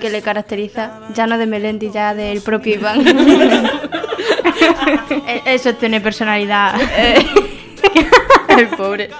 que 0.00 0.10
le 0.10 0.22
caracteriza, 0.22 1.00
ya 1.14 1.26
no 1.26 1.36
de 1.36 1.46
Melendi, 1.46 1.90
ya 1.90 2.14
del 2.14 2.40
propio 2.42 2.74
Iván. 2.76 3.04
Eh, 5.26 5.42
Eso 5.46 5.74
tiene 5.74 6.00
personalidad. 6.00 6.74
El 8.58 8.68
pobre. 8.68 9.10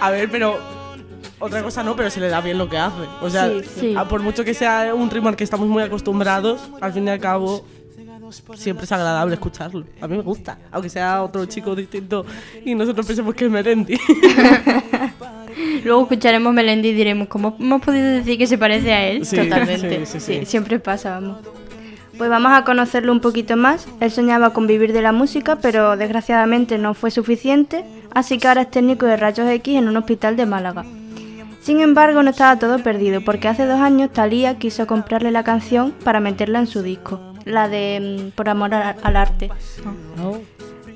A 0.00 0.10
ver, 0.10 0.28
pero. 0.30 0.79
Otra 1.40 1.62
cosa 1.62 1.82
no, 1.82 1.96
pero 1.96 2.10
se 2.10 2.20
le 2.20 2.28
da 2.28 2.40
bien 2.40 2.58
lo 2.58 2.68
que 2.68 2.78
hace. 2.78 3.00
O 3.22 3.28
sea, 3.30 3.48
Sí, 3.48 3.62
sí. 3.80 3.94
a- 3.96 4.06
por 4.06 4.20
mucho 4.22 4.44
que 4.44 4.54
sea 4.54 4.92
un 4.94 5.10
ritmo 5.10 5.28
al 5.28 5.36
que 5.36 5.44
estamos 5.44 5.66
muy 5.66 5.82
acostumbrados, 5.82 6.60
al 6.80 6.92
fin 6.92 7.06
y 7.06 7.10
al 7.10 7.18
cabo. 7.18 7.64
Siempre 8.54 8.84
es 8.84 8.92
agradable 8.92 9.34
escucharlo. 9.34 9.84
A 10.00 10.06
mí 10.06 10.16
me 10.16 10.22
gusta. 10.22 10.56
Aunque 10.70 10.88
sea 10.88 11.22
otro 11.24 11.44
chico 11.46 11.74
distinto 11.74 12.24
y 12.64 12.76
nosotros 12.76 13.04
pensemos 13.04 13.34
que 13.34 13.46
es 13.46 13.50
Melendi. 13.50 13.98
Luego 15.84 16.02
escucharemos 16.02 16.52
Melendi 16.52 16.88
y 16.90 16.92
diremos, 16.94 17.28
¿cómo 17.28 17.56
hemos 17.58 17.82
podido 17.82 18.06
decir 18.06 18.38
que 18.38 18.46
se 18.46 18.56
parece 18.58 18.92
a 18.92 19.08
él? 19.08 19.26
Sí, 19.26 19.36
Totalmente. 19.36 20.06
sí, 20.06 20.20
sí, 20.20 20.20
Sí, 20.20 20.38
sí. 20.40 20.46
siempre 20.46 20.78
pasa, 20.78 21.10
vamos. 21.18 21.38
Pues 22.18 22.28
vamos 22.28 22.52
a 22.52 22.64
conocerlo 22.64 23.12
un 23.12 23.20
poquito 23.20 23.56
más. 23.56 23.88
Él 24.00 24.10
soñaba 24.10 24.52
con 24.52 24.66
vivir 24.66 24.92
de 24.92 25.00
la 25.02 25.10
música, 25.12 25.56
pero 25.56 25.96
desgraciadamente 25.96 26.76
no 26.78 26.92
fue 26.94 27.10
suficiente, 27.10 27.84
así 28.12 28.36
que 28.38 28.46
ahora 28.46 28.62
es 28.62 28.70
técnico 28.70 29.06
de 29.06 29.16
rayos 29.16 29.48
X 29.48 29.76
en 29.76 29.88
un 29.88 29.96
hospital 29.96 30.36
de 30.36 30.46
Málaga. 30.46 30.84
Sin 31.70 31.80
embargo, 31.82 32.24
no 32.24 32.30
estaba 32.30 32.58
todo 32.58 32.80
perdido, 32.82 33.20
porque 33.20 33.46
hace 33.46 33.64
dos 33.64 33.78
años 33.80 34.10
Thalía 34.12 34.58
quiso 34.58 34.88
comprarle 34.88 35.30
la 35.30 35.44
canción 35.44 35.92
para 36.02 36.18
meterla 36.18 36.58
en 36.58 36.66
su 36.66 36.82
disco, 36.82 37.20
la 37.44 37.68
de 37.68 38.24
mm, 38.24 38.30
Por 38.34 38.48
amor 38.48 38.74
al, 38.74 39.16
arte. 39.16 39.48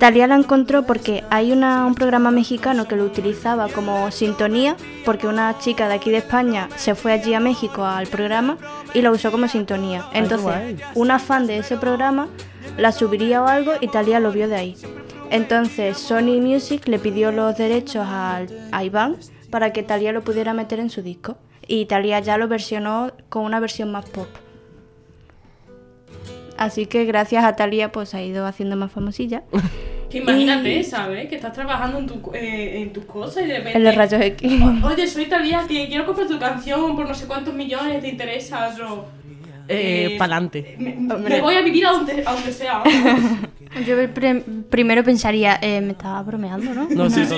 Thalía 0.01 0.27
la 0.27 0.35
encontró 0.35 0.83
porque 0.85 1.23
hay 1.31 1.53
una- 1.53 1.87
un 1.87 1.95
programa 1.95 2.33
mexicano 2.33 2.89
que 2.89 2.97
lo 2.97 3.05
utilizaba 3.05 3.69
como 3.69 4.11
sintonía, 4.11 4.75
porque 5.05 5.29
una 5.29 5.57
chica 5.61 5.87
de 5.87 5.95
aquí 5.95 6.11
de 6.11 6.17
España 6.17 6.69
se 6.75 6.97
fue 6.97 7.13
allí 7.13 7.35
a 7.35 7.39
México 7.39 7.85
al 7.85 8.09
programa 8.09 8.59
y 8.95 9.01
lo 9.03 9.13
usó 9.13 9.31
como 9.31 9.47
sintonía. 9.47 10.07
Entonces, 10.13 10.81
una 10.97 11.21
fan 11.21 11.47
de 11.47 11.59
ese 11.59 11.77
programa 11.77 12.27
la 12.77 12.91
subiría 12.91 13.41
o 13.45 13.47
algo 13.47 13.71
y 13.81 13.87
Thalía 13.87 14.19
lo 14.19 14.33
vio 14.33 14.49
de 14.49 14.57
ahí. 14.57 14.77
Entonces, 15.31 15.99
Sony 15.99 16.41
Music 16.41 16.89
le 16.89 16.99
pidió 16.99 17.31
los 17.31 17.57
derechos 17.57 18.05
al- 18.09 18.49
a 18.73 18.83
Iván 18.83 19.15
para 19.55 19.73
que 19.73 19.85
Thalía 19.85 20.11
lo 20.11 20.23
pudiera 20.25 20.53
meter 20.53 20.81
en 20.81 20.91
su 20.91 21.01
disco. 21.01 21.37
Y 21.69 21.87
Thalía 21.87 22.19
ya 22.19 22.39
lo 22.39 22.49
versionó 22.49 23.13
con 23.29 23.45
una 23.45 23.61
versión 23.61 23.93
más 23.93 24.05
pop. 24.11 24.27
Así 26.57 26.87
que 26.87 27.05
gracias 27.05 27.45
a 27.45 27.55
Thalía 27.55 27.93
pues 27.93 28.15
ha 28.15 28.23
ido 28.23 28.47
haciendo 28.47 28.75
más 28.77 28.91
famosilla. 28.91 29.45
Que 30.11 30.19
imagínate, 30.19 30.85
¿sabes? 30.85 31.29
Que 31.29 31.35
estás 31.35 31.53
trabajando 31.53 31.99
en, 31.99 32.07
tu, 32.07 32.31
eh, 32.35 32.83
en 32.83 32.93
tus 32.93 33.05
cosas 33.05 33.43
y 33.45 33.47
de 33.49 33.57
repente... 33.59 33.79
En 33.79 33.85
los 33.85 33.97
rayos 33.97 34.21
X. 34.23 34.53
Oye, 34.85 35.07
soy 35.09 35.27
Talía, 35.27 35.65
que 35.67 35.89
quiero 35.89 36.07
comprar 36.07 36.29
tu 36.29 36.39
canción 36.39 36.95
por 36.95 37.09
no 37.09 37.15
sé 37.15 37.27
cuántos 37.27 37.53
millones, 37.53 38.01
¿te 38.01 38.09
interesa? 38.11 38.69
Otro? 38.73 39.07
Eh, 39.67 40.11
Eh, 40.13 40.17
pa'lante. 40.17 40.77
Me, 40.79 40.93
me 40.95 41.41
voy 41.41 41.57
a 41.57 41.63
vivir 41.63 41.85
a 41.87 41.91
donde, 41.93 42.23
a 42.25 42.33
donde 42.33 42.53
sea. 42.53 42.83
Yo 43.87 43.97
pre- 44.15 44.45
primero 44.71 45.03
pensaría, 45.03 45.59
eh, 45.61 45.81
me 45.81 45.93
estaba 45.93 46.23
bromeando, 46.23 46.73
¿no? 46.75 46.87
No, 46.91 47.11
sí, 47.11 47.25
Sí, 47.27 47.35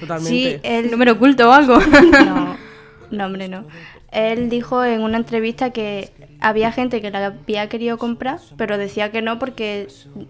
total- 0.00 0.20
Realmente. 0.22 0.28
Sí, 0.28 0.44
totalmente. 0.56 0.78
él 0.78 0.90
¿Número 0.90 1.12
oculto 1.12 1.48
o 1.48 1.52
algo? 1.52 1.78
No, 2.24 2.56
no, 3.10 3.26
hombre, 3.26 3.48
no. 3.48 3.64
Él 4.12 4.48
dijo 4.48 4.82
en 4.84 5.02
una 5.02 5.16
entrevista 5.18 5.70
que 5.70 6.10
había 6.40 6.72
gente 6.72 7.00
que 7.02 7.10
la 7.10 7.26
había 7.26 7.68
querido 7.68 7.98
comprar, 7.98 8.38
pero 8.56 8.78
decía 8.78 9.10
que 9.10 9.20
no 9.20 9.38
porque 9.38 9.88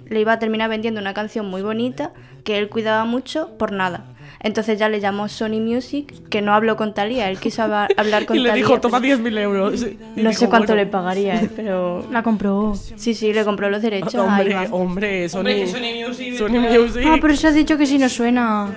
le 0.09 0.21
iba 0.21 0.33
a 0.33 0.39
terminar 0.39 0.69
vendiendo 0.71 1.01
una 1.01 1.15
canción 1.15 1.49
muy 1.49 1.63
bonita 1.63 2.11
que 2.43 2.59
él 2.59 2.69
cuidaba 2.69 3.05
mucho 3.05 3.51
por 3.59 3.73
nada. 3.73 4.05
Entonces 4.41 4.79
ya 4.79 4.89
le 4.89 5.01
llamó 5.01 5.29
Sony 5.29 5.61
Music, 5.61 6.29
que 6.29 6.43
no 6.43 6.53
habló 6.55 6.77
con 6.77 6.95
Talía, 6.95 7.29
él 7.31 7.39
quiso 7.39 7.63
hablar 7.97 8.27
con 8.27 8.37
y 8.37 8.41
le 8.41 8.49
Thalía, 8.51 8.55
dijo, 8.65 8.81
toma 8.81 9.01
pero 9.01 9.19
10.000 9.19 9.39
euros. 9.39 9.83
Y 9.83 9.99
No 10.23 10.31
dijo, 10.31 10.41
sé 10.41 10.49
cuánto 10.49 10.69
bueno, 10.73 10.85
le 10.85 10.87
pagaría, 10.91 11.43
eh, 11.43 11.51
pero... 11.55 12.07
La 12.11 12.23
compró. 12.23 12.75
Sí, 12.75 13.15
sí, 13.15 13.33
le 13.33 13.45
compró 13.45 13.71
los 13.71 13.83
derechos 13.83 14.15
Hombre, 14.15 14.57
hombre, 14.71 15.29
Sony, 15.29 15.39
Hombre, 15.41 15.67
Sony 15.67 16.07
Music- 16.09 16.39
Sony 16.39 16.61
Music. 16.61 17.03
Ah, 17.09 17.17
por 17.21 17.31
eso 17.31 17.49
has 17.49 17.55
dicho 17.55 17.77
que 17.79 17.87
si 17.87 17.99
no 17.99 18.09
suena. 18.09 18.73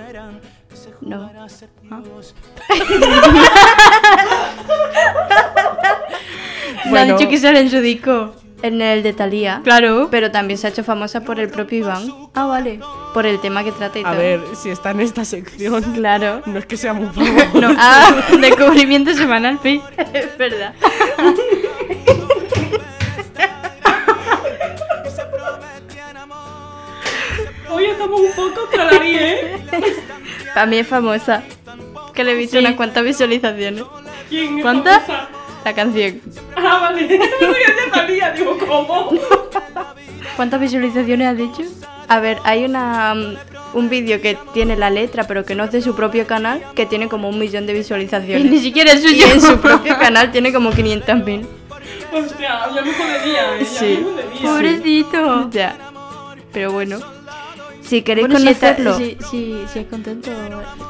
No. 1.10 1.32
No 1.84 2.02
Bueno. 6.90 7.16
ha 7.16 7.18
dicho 7.18 7.30
que 7.30 7.38
sale 7.38 7.60
en 7.60 7.70
su 7.70 7.80
disco. 7.82 8.34
En 8.62 8.82
el 8.82 9.04
de 9.04 9.14
Talía. 9.14 9.62
Claro. 9.64 10.10
Pero 10.12 10.32
también 10.32 10.58
se 10.58 10.68
ha 10.68 10.70
hecho 10.70 10.84
famosa 10.84 11.22
por 11.22 11.40
el 11.40 11.48
propio 11.50 11.78
Iván. 11.80 12.04
Ah, 12.34 12.46
vale. 12.46 12.82
Por 13.14 13.26
el 13.26 13.40
tema 13.40 13.64
que 13.64 13.72
trata 13.72 13.98
y 14.00 14.02
A 14.02 14.10
todo. 14.12 14.18
ver, 14.18 14.42
si 14.62 14.70
está 14.70 14.92
en 14.92 15.00
esta 15.00 15.24
sección, 15.24 15.82
Claro. 15.94 16.42
no 16.46 16.60
es 16.60 16.66
que 16.66 16.76
sea 16.76 16.92
muy 16.94 17.08
famoso. 17.08 17.62
No, 17.62 17.74
Ah, 17.78 18.14
descubrimiento 18.42 19.14
semanal, 19.14 19.60
es 19.64 20.38
verdad. 20.38 20.74
Hoy 27.80 27.86
estamos 27.86 28.20
un 28.20 28.32
poco 28.34 28.68
tralarí, 28.70 29.16
¿eh? 29.16 29.58
Para 30.54 30.66
mí 30.66 30.78
es 30.80 30.88
famosa. 30.88 31.44
Que 32.14 32.24
le 32.26 32.34
he 32.34 32.36
visto 32.36 32.58
Sí. 32.58 32.66
unas 32.66 32.76
cuantas 32.76 33.04
visualizaciones. 33.06 33.84
¿Quién 34.28 34.58
es 34.58 34.64
¿Cuántas? 34.64 35.04
famosa? 35.06 35.30
La 35.64 35.74
canción. 35.74 36.22
Ah, 36.58 36.80
vale. 36.82 37.08
Yo 37.42 37.48
ya 37.52 37.94
sabía, 37.96 38.32
digo, 38.34 38.58
¿cómo? 38.58 39.12
¿Cuántas 40.36 40.60
visualizaciones 40.60 41.28
has 41.28 41.38
dicho? 41.38 41.62
A 42.10 42.20
ver, 42.20 42.40
hay 42.44 42.66
una 42.66 43.14
um, 43.14 43.36
un 43.80 43.90
vídeo 43.90 44.20
que 44.20 44.38
tiene 44.54 44.76
la 44.76 44.90
letra, 44.90 45.26
pero 45.26 45.46
que 45.46 45.56
no 45.56 45.64
es 45.64 45.72
de 45.72 45.82
su 45.82 45.96
propio 45.96 46.28
canal, 46.28 46.62
que 46.76 46.86
tiene 46.86 47.08
como 47.08 47.30
un 47.30 47.40
millón 47.40 47.66
de 47.66 47.74
Y 47.74 47.78
visualizaciones. 47.78 48.46
ni 48.52 48.60
siquiera 48.60 48.92
es 48.92 49.06
Y 49.06 49.08
suyo. 49.08 49.26
en 49.32 49.40
su 49.42 49.58
propio 49.60 49.98
canal 49.98 50.32
tiene 50.32 50.52
como 50.52 50.72
500.000. 50.72 51.48
Hostia, 52.12 52.60
ya 52.76 52.82
me 52.82 52.94
jodería, 52.94 53.56
¿eh? 53.56 53.60
Ya 53.60 53.66
Sí. 53.66 54.00
me 54.06 54.12
jodería. 54.12 54.42
Pobrecito. 54.42 55.50
Ya. 55.52 55.78
Pero 56.52 56.72
bueno. 56.74 57.00
Si 57.90 58.02
queréis 58.04 58.28
Bueno, 58.28 58.40
si, 58.40 58.48
está- 58.50 58.76
conocerlo 58.76 58.98
si, 58.98 59.18
si- 59.32 59.64
si 59.68 59.80
es 59.80 59.88
contento 59.88 60.30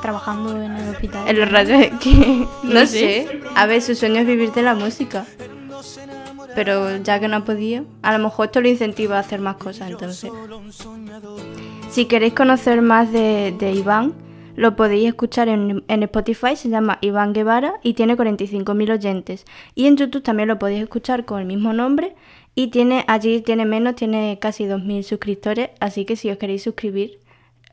trabajando 0.02 0.62
en 0.62 0.72
el 0.76 0.90
hospital. 0.90 1.28
en 1.28 1.40
los 1.40 1.50
rayos 1.52 1.82
X, 1.82 2.16
no 2.64 2.74
No 2.74 2.86
sé. 2.86 3.40
A 3.56 3.66
ver, 3.66 3.82
su 3.82 3.96
sueño 3.96 4.20
es 4.22 4.28
vivir 4.28 4.52
de 4.52 4.62
la 4.64 4.76
música. 4.76 5.26
Pero 6.56 6.98
ya 6.98 7.20
que 7.20 7.28
no 7.28 7.38
ha 7.38 7.46
podido, 7.46 7.86
a 8.02 8.12
lo 8.18 8.24
mejor 8.24 8.48
esto 8.48 8.60
lo 8.60 8.68
incentiva 8.68 9.16
a 9.18 9.20
hacer 9.20 9.40
más 9.40 9.56
cosas, 9.58 9.90
entonces. 9.92 10.30
Si 11.90 12.06
queréis 12.06 12.34
conocer 12.34 12.82
más 12.82 13.12
de, 13.12 13.54
de 13.58 13.72
Iván, 13.72 14.14
lo 14.56 14.76
podéis 14.76 15.08
escuchar 15.08 15.48
en, 15.48 15.84
en 15.88 16.04
Spotify, 16.04 16.56
se 16.56 16.68
llama 16.70 16.98
Iván 17.02 17.32
Guevara 17.34 17.76
y 17.82 17.94
tiene 17.94 18.18
45.000 18.18 18.92
oyentes. 18.92 19.46
Y 19.74 19.86
en 19.88 19.96
YouTube 19.96 20.22
también 20.24 20.50
lo 20.50 20.60
podéis 20.60 20.84
escuchar 20.84 21.24
con 21.24 21.40
el 21.40 21.46
mismo 21.46 21.72
nombre 21.72 22.14
y 22.60 22.68
tiene 22.68 23.06
allí 23.08 23.40
tiene 23.40 23.64
menos, 23.64 23.96
tiene 23.96 24.38
casi 24.42 24.66
2.000 24.66 25.04
suscriptores, 25.04 25.70
así 25.80 26.04
que 26.04 26.18
si 26.18 26.30
os 26.30 26.38
queréis 26.38 26.62
suscribir, 26.62 27.20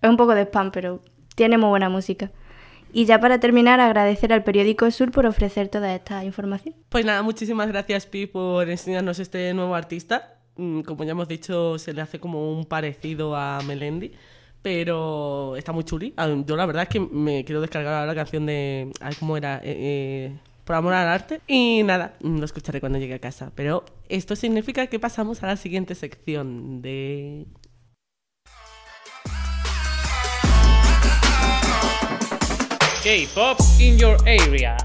es 0.01 0.09
un 0.09 0.17
poco 0.17 0.37
de 0.37 0.43
spam, 0.43 0.71
pero 0.71 1.01
tiene 1.35 1.59
muy 1.59 1.71
buena 1.71 1.89
música. 1.89 2.31
Y 2.93 3.05
ya 3.05 3.19
para 3.21 3.41
terminar, 3.41 3.81
agradecer 3.81 4.33
al 4.33 4.45
periódico 4.45 4.89
Sur 4.93 5.11
por 5.11 5.27
ofrecer 5.27 5.67
toda 5.67 5.93
esta 5.93 6.25
información. 6.25 6.77
Pues 6.89 7.05
nada, 7.05 7.23
muchísimas 7.23 7.67
gracias 7.67 8.07
Pi 8.07 8.27
por 8.27 8.71
enseñarnos 8.71 9.19
este 9.19 9.53
nuevo 9.55 9.75
artista. 9.75 10.39
Mm, 10.55 10.83
Como 10.83 11.03
ya 11.03 11.11
hemos 11.11 11.27
dicho, 11.27 11.81
se 11.81 11.93
le 11.93 12.01
hace 12.01 12.21
como 12.21 12.57
un 12.57 12.65
parecido 12.65 13.35
a 13.35 13.63
Melendi, 13.67 14.13
pero 14.63 15.57
está 15.57 15.73
muy 15.73 15.83
chuli. 15.83 16.15
Ah, 16.17 16.29
Yo 16.47 16.55
la 16.55 16.65
verdad 16.65 16.85
es 16.85 16.89
que 16.91 17.01
me 17.01 17.45
quiero 17.45 17.61
descargar 17.61 17.93
ahora 17.93 18.07
la 18.07 18.15
canción 18.15 18.47
de... 18.47 18.93
¿Cómo 19.19 19.37
era? 19.37 19.57
Eh, 19.57 19.63
eh, 19.65 20.33
por 20.67 20.77
amor 20.77 20.93
al 20.95 21.09
arte. 21.09 21.41
Y 21.47 21.83
nada, 21.85 22.17
lo 22.21 22.45
escucharé 22.45 22.81
cuando 22.81 22.99
llegue 22.99 23.15
a 23.15 23.19
casa. 23.21 23.53
Pero 23.55 23.85
esto 24.09 24.37
significa 24.37 24.89
que 24.89 24.99
pasamos 24.99 25.43
a 25.43 25.47
la 25.47 25.57
siguiente 25.57 25.95
sección 25.95 26.83
de... 26.83 27.47
K-pop 33.03 33.59
in 33.79 33.99
your 33.99 34.17
area. 34.27 34.77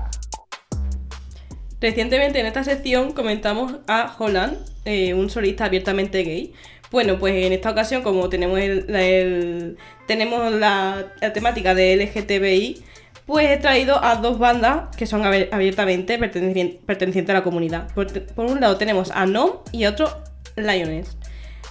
Recientemente 1.79 2.39
en 2.39 2.45
esta 2.45 2.63
sección 2.63 3.13
comentamos 3.13 3.77
a 3.87 4.15
Holland, 4.19 4.57
eh, 4.85 5.13
un 5.15 5.29
solista 5.29 5.65
abiertamente 5.65 6.21
gay. 6.23 6.53
Bueno, 6.91 7.17
pues 7.17 7.33
en 7.45 7.53
esta 7.53 7.71
ocasión, 7.71 8.03
como 8.03 8.29
tenemos, 8.29 8.59
el, 8.59 8.85
la- 8.87 9.01
el- 9.03 9.77
tenemos 10.07 10.51
la, 10.53 11.13
la 11.19 11.33
temática 11.33 11.73
de 11.73 11.95
LGTBI, 11.95 12.83
pues 13.31 13.49
he 13.49 13.55
traído 13.55 14.03
a 14.03 14.17
dos 14.17 14.39
bandas 14.39 14.93
que 14.97 15.05
son 15.05 15.23
abiertamente 15.23 16.19
pertenecien- 16.19 16.79
pertenecientes 16.85 17.33
a 17.33 17.39
la 17.39 17.43
comunidad. 17.45 17.87
Por, 17.93 18.11
por 18.33 18.45
un 18.45 18.59
lado 18.59 18.75
tenemos 18.75 19.09
a 19.11 19.25
NOM 19.25 19.51
y 19.71 19.85
otro 19.85 20.09
Lioness. 20.57 21.15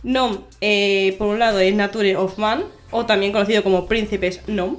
NOM, 0.03 0.39
eh, 0.63 1.15
por 1.19 1.27
un 1.29 1.39
lado, 1.39 1.59
es 1.61 1.75
Nature 1.75 2.17
of 2.17 2.39
Man, 2.39 2.63
o 2.91 3.05
también 3.05 3.31
conocido 3.33 3.63
como 3.63 3.87
Príncipes 3.87 4.41
NOM. 4.47 4.79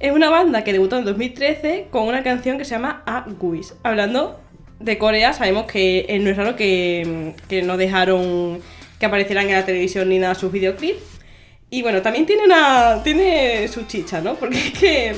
Es 0.00 0.12
una 0.12 0.28
banda 0.28 0.64
que 0.64 0.72
debutó 0.74 0.98
en 0.98 1.06
2013 1.06 1.86
con 1.90 2.02
una 2.06 2.22
canción 2.22 2.58
que 2.58 2.66
se 2.66 2.72
llama 2.72 3.02
A 3.06 3.24
Guis. 3.40 3.72
Hablando 3.82 4.38
de 4.80 4.98
Corea, 4.98 5.32
sabemos 5.32 5.64
que 5.64 6.04
eh, 6.10 6.18
no 6.18 6.28
es 6.28 6.36
raro 6.36 6.56
que, 6.56 7.32
que 7.48 7.62
no 7.62 7.78
dejaron 7.78 8.60
que 9.00 9.06
aparecieran 9.06 9.46
en 9.48 9.54
la 9.54 9.64
televisión 9.64 10.10
ni 10.10 10.18
nada 10.18 10.34
sus 10.34 10.52
videoclips. 10.52 11.00
Y 11.70 11.80
bueno, 11.80 12.02
también 12.02 12.26
tiene 12.26 12.42
una. 12.44 13.00
tiene 13.02 13.66
su 13.68 13.86
chicha, 13.86 14.20
¿no? 14.20 14.34
Porque 14.40 14.58
es 14.58 14.72
que 14.78 15.16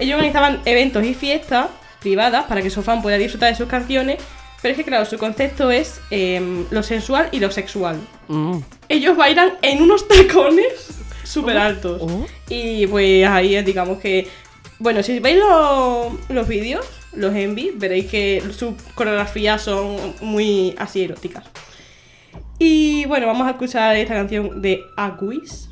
ellos 0.00 0.16
organizaban 0.16 0.60
eventos 0.64 1.04
y 1.04 1.14
fiestas 1.14 1.68
privadas 2.00 2.46
para 2.46 2.62
que 2.62 2.70
su 2.70 2.82
fan 2.82 3.02
pueda 3.02 3.18
disfrutar 3.18 3.50
de 3.50 3.56
sus 3.56 3.68
canciones. 3.68 4.16
Pero 4.62 4.72
es 4.72 4.76
que, 4.78 4.84
claro, 4.84 5.06
su 5.06 5.16
concepto 5.16 5.70
es 5.70 6.00
em, 6.10 6.66
lo 6.70 6.82
sensual 6.82 7.28
y 7.32 7.40
lo 7.40 7.50
sexual. 7.50 7.96
Mm. 8.28 8.58
Ellos 8.88 9.16
bailan 9.16 9.52
en 9.62 9.80
unos 9.82 10.06
tacones 10.08 10.88
súper 11.24 11.56
altos. 11.56 12.02
Oh. 12.02 12.26
Y 12.48 12.86
pues 12.86 13.26
ahí 13.26 13.54
es, 13.54 13.64
digamos 13.64 13.98
que. 14.00 14.28
Bueno, 14.78 15.02
si 15.02 15.18
veis 15.18 15.38
lo- 15.38 16.18
los 16.28 16.46
vídeos, 16.48 16.86
los 17.14 17.34
envy, 17.34 17.72
veréis 17.74 18.06
que 18.10 18.42
sus 18.56 18.74
coreografías 18.94 19.62
son 19.62 20.14
muy 20.20 20.74
así 20.78 21.04
eróticas. 21.04 21.44
Y 22.58 23.06
bueno, 23.06 23.26
vamos 23.26 23.46
a 23.46 23.52
escuchar 23.52 23.96
esta 23.96 24.14
canción 24.14 24.60
de 24.60 24.82
Aguis. 24.96 25.69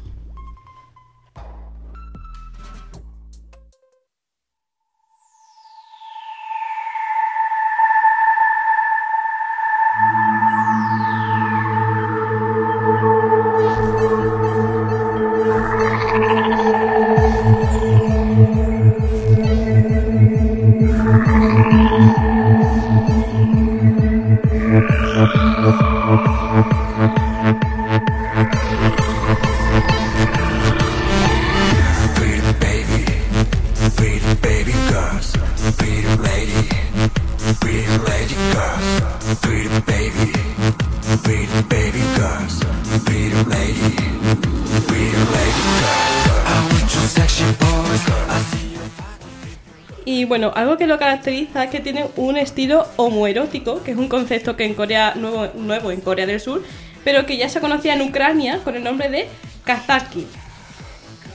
Bueno, 50.38 50.53
algo 50.55 50.77
que 50.77 50.87
lo 50.87 51.01
caracteriza 51.01 51.64
es 51.64 51.70
que 51.70 51.81
tiene 51.81 52.07
un 52.14 52.37
estilo 52.37 52.87
homoerótico, 52.94 53.83
que 53.83 53.90
es 53.90 53.96
un 53.96 54.09
concepto 54.09 54.55
que 54.55 54.64
en 54.64 54.74
Corea, 54.74 55.14
nuevo, 55.16 55.48
nuevo 55.57 55.90
en 55.90 56.01
Corea 56.01 56.27
del 56.27 56.38
Sur, 56.38 56.62
pero 57.03 57.27
que 57.27 57.37
ya 57.37 57.48
se 57.48 57.59
conocía 57.61 57.94
en 57.94 58.03
Ucrania 58.03 58.61
con 58.62 58.77
el 58.77 58.85
nombre 58.85 59.09
de 59.09 59.27
Kazaki. 59.64 60.29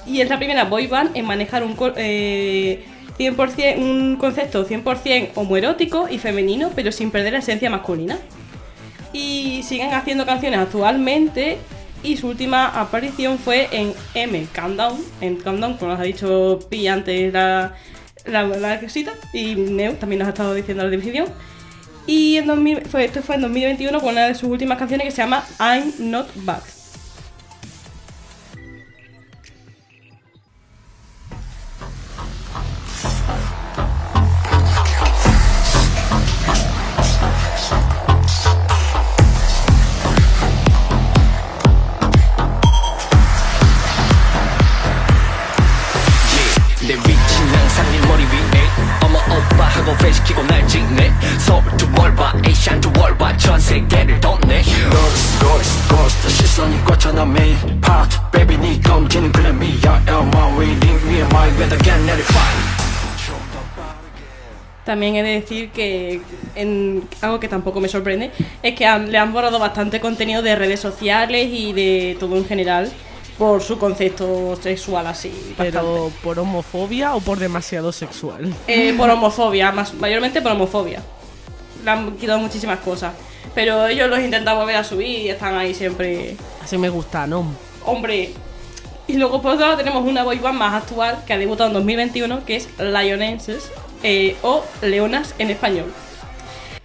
Y 0.08 0.22
es 0.22 0.30
la 0.30 0.38
primera 0.38 0.64
boy 0.64 0.88
band 0.88 1.18
en 1.18 1.26
manejar 1.26 1.66
un, 1.66 1.76
co- 1.76 1.92
eh, 1.98 2.86
100%, 3.20 3.78
un 3.78 4.16
concepto 4.16 4.66
100% 4.66 5.32
homoerótico 5.36 6.08
y 6.10 6.18
femenino, 6.18 6.72
pero 6.74 6.94
sin 6.94 7.12
perder 7.12 7.34
la 7.34 7.40
esencia 7.40 7.70
masculina. 7.70 8.18
Y 9.12 9.64
siguen 9.64 9.94
haciendo 9.94 10.26
canciones 10.26 10.60
actualmente. 10.62 11.58
Y 12.04 12.16
su 12.18 12.28
última 12.30 12.68
aparición 12.68 13.38
fue 13.38 13.68
en 13.72 13.94
M, 14.14 14.48
Countdown. 14.56 14.98
En 15.20 15.36
Countdown, 15.36 15.76
como 15.78 15.92
nos 15.92 16.00
ha 16.00 16.04
dicho 16.04 16.60
Pi 16.70 16.88
antes 16.88 17.32
la, 17.34 17.76
la, 18.26 18.44
la 18.44 18.80
cosita. 18.80 19.14
Y 19.34 19.56
Neo 19.56 19.94
también 19.94 20.20
nos 20.20 20.28
ha 20.28 20.32
estado 20.32 20.54
diciendo 20.54 20.84
la 20.84 20.90
definición. 20.90 21.28
Y 22.06 22.38
en 22.38 22.48
2000 22.48 22.82
fue, 22.86 23.06
esto 23.06 23.22
fue 23.22 23.36
en 23.36 23.42
2021 23.42 24.00
con 24.00 24.12
una 24.12 24.28
de 24.28 24.36
sus 24.36 24.50
últimas 24.50 24.78
canciones 24.78 25.06
que 25.06 25.12
se 25.12 25.22
llama 25.22 25.46
I'm 25.60 25.94
Not 26.00 26.28
Back. 26.44 26.64
También 64.94 65.16
he 65.16 65.24
de 65.24 65.42
decir 65.42 65.72
que 65.72 66.22
en 66.54 67.04
algo 67.22 67.40
que 67.40 67.48
tampoco 67.48 67.82
me 67.82 67.88
sorprende 67.88 68.30
es 68.62 68.76
que 68.76 68.86
han- 68.86 69.12
le 69.12 69.18
han 69.18 69.34
borrado 69.34 69.58
bastante 69.58 70.00
contenido 70.00 70.44
de 70.44 70.56
redes 70.56 70.80
sociales 70.80 71.48
y 71.52 71.74
de 71.74 72.16
todo 72.20 72.38
en 72.38 72.46
general 72.46 72.92
por 73.40 73.64
su 73.64 73.80
concepto 73.80 74.56
sexual 74.62 75.08
así. 75.08 75.56
Pero 75.58 76.12
por 76.22 76.38
homofobia 76.38 77.16
o 77.16 77.22
por 77.22 77.40
demasiado 77.40 77.92
sexual. 77.92 78.54
Eh, 78.68 78.94
por 78.96 79.10
homofobia, 79.16 79.72
más, 79.72 79.96
mayormente 79.96 80.44
por 80.44 80.52
homofobia. 80.52 81.02
Le 81.84 81.90
han 81.90 82.12
quitado 82.16 82.38
muchísimas 82.38 82.78
cosas. 82.78 83.14
Pero 83.56 83.88
ellos 83.88 84.08
los 84.12 84.20
intentan 84.20 84.56
volver 84.56 84.76
a 84.76 84.84
subir 84.84 85.08
y 85.22 85.30
están 85.30 85.56
ahí 85.58 85.74
siempre. 85.74 86.36
Así 86.64 86.78
me 86.78 86.90
gusta, 86.90 87.26
¿no? 87.26 87.48
Hombre. 87.84 88.30
Y 89.08 89.14
luego 89.18 89.42
por 89.42 89.54
otro 89.56 89.66
lado 89.66 89.78
tenemos 89.78 90.06
una 90.08 90.24
boy 90.24 90.38
band 90.38 90.60
más 90.60 90.76
actual 90.84 91.18
que 91.26 91.34
ha 91.34 91.38
debutado 91.40 91.70
en 91.70 91.74
2021, 91.74 92.46
que 92.46 92.58
es 92.58 92.70
Lionenses, 92.78 93.72
eh, 94.04 94.36
o 94.42 94.64
Leonas 94.82 95.34
en 95.40 95.50
español. 95.50 95.86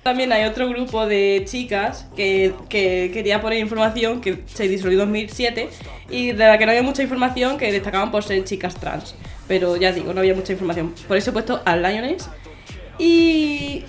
También 0.02 0.32
hay 0.32 0.44
otro 0.44 0.68
grupo 0.68 1.06
de 1.06 1.44
chicas 1.46 2.06
que, 2.16 2.54
que 2.68 3.10
quería 3.12 3.42
poner 3.42 3.58
información 3.58 4.20
que 4.20 4.42
se 4.46 4.66
disolvió 4.66 5.02
en 5.02 5.08
2007 5.10 5.68
y 6.08 6.32
de 6.32 6.46
la 6.46 6.56
que 6.56 6.64
no 6.64 6.70
había 6.70 6.82
mucha 6.82 7.02
información 7.02 7.58
que 7.58 7.70
destacaban 7.70 8.10
por 8.10 8.24
ser 8.24 8.42
chicas 8.44 8.76
trans. 8.76 9.14
Pero 9.46 9.76
ya 9.76 9.92
digo, 9.92 10.14
no 10.14 10.20
había 10.20 10.34
mucha 10.34 10.52
información. 10.52 10.94
Por 11.06 11.16
eso 11.16 11.30
he 11.30 11.32
puesto 11.32 11.60
a 11.64 11.76
Lioness. 11.76 12.28
Y 12.98 13.84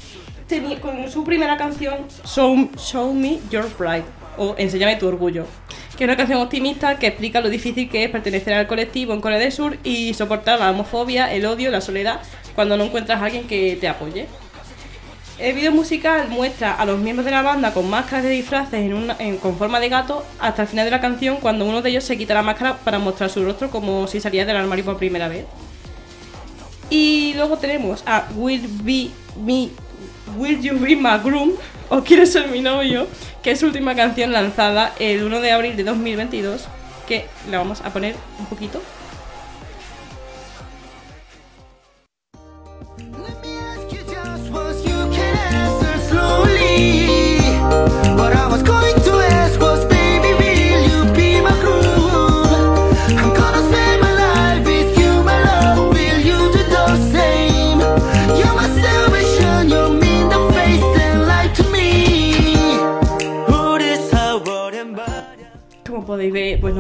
tenía, 0.48 0.82
con 0.82 1.10
su 1.10 1.24
primera 1.24 1.58
canción, 1.58 2.08
Show, 2.26 2.70
Show 2.78 3.14
Me 3.14 3.40
Your 3.50 3.68
Pride, 3.68 4.04
o 4.38 4.56
Enséñame 4.58 4.98
tu 4.98 5.08
orgullo, 5.08 5.46
que 5.98 6.04
es 6.04 6.08
una 6.08 6.18
canción 6.18 6.42
optimista 6.42 6.98
que 6.98 7.08
explica 7.08 7.42
lo 7.42 7.50
difícil 7.50 7.90
que 7.90 8.04
es 8.04 8.10
pertenecer 8.10 8.54
al 8.54 8.68
colectivo 8.68 9.14
en 9.14 9.22
Corea 9.22 9.38
del 9.38 9.52
Sur 9.52 9.78
y 9.84 10.14
soportar 10.14 10.60
la 10.60 10.72
homofobia, 10.72 11.34
el 11.34 11.46
odio, 11.46 11.72
la 11.72 11.82
soledad 11.82 12.22
cuando 12.56 12.78
no 12.78 12.86
encuentras 12.86 13.22
a 13.22 13.26
alguien 13.26 13.48
que 13.48 13.78
te 13.80 13.88
apoye. 13.88 14.28
El 15.40 15.56
video 15.56 15.72
musical 15.72 16.28
muestra 16.28 16.74
a 16.74 16.86
los 16.86 17.00
miembros 17.00 17.24
de 17.24 17.32
la 17.32 17.42
banda 17.42 17.74
con 17.74 17.90
máscaras 17.90 18.26
de 18.26 18.30
disfraces 18.32 18.92
con 19.42 19.58
forma 19.58 19.80
de 19.80 19.88
gato 19.88 20.26
hasta 20.38 20.64
el 20.64 20.68
final 20.68 20.84
de 20.84 20.92
la 20.92 21.00
canción 21.00 21.38
cuando 21.38 21.64
uno 21.64 21.82
de 21.82 21.92
ellos 21.92 22.04
se 22.04 22.18
quita 22.18 22.34
la 22.34 22.42
máscara 22.42 22.76
para 22.78 23.00
mostrar 23.00 23.30
su 23.30 23.46
rostro 23.46 23.70
como 23.70 24.06
si 24.08 24.20
salía 24.20 24.46
del 24.46 24.58
armario 24.58 24.84
por 24.84 24.98
primera 24.98 25.30
vez. 25.30 25.46
Y 26.90 27.34
luego 27.36 27.58
tenemos 27.58 28.04
a 28.06 28.28
Will 28.36 28.68
Be 28.84 29.12
Me 29.42 29.70
Will 30.38 30.62
You 30.62 30.78
Be 30.78 30.98
My 30.98 31.20
Groom 31.24 31.52
o 31.90 32.02
Quieres 32.02 32.34
ser 32.34 32.50
mi 32.50 32.62
novio, 32.62 33.08
que 33.42 33.52
es 33.52 33.60
su 33.60 33.68
última 33.68 33.96
canción 33.96 34.34
lanzada 34.34 34.94
el 35.00 35.24
1 35.24 35.40
de 35.40 35.52
abril 35.52 35.78
de 35.78 35.84
2022, 35.84 36.68
que 37.08 37.26
la 37.50 37.60
vamos 37.60 37.82
a 37.82 37.92
poner 37.92 38.16
un 38.40 38.46
poquito. 38.46 38.82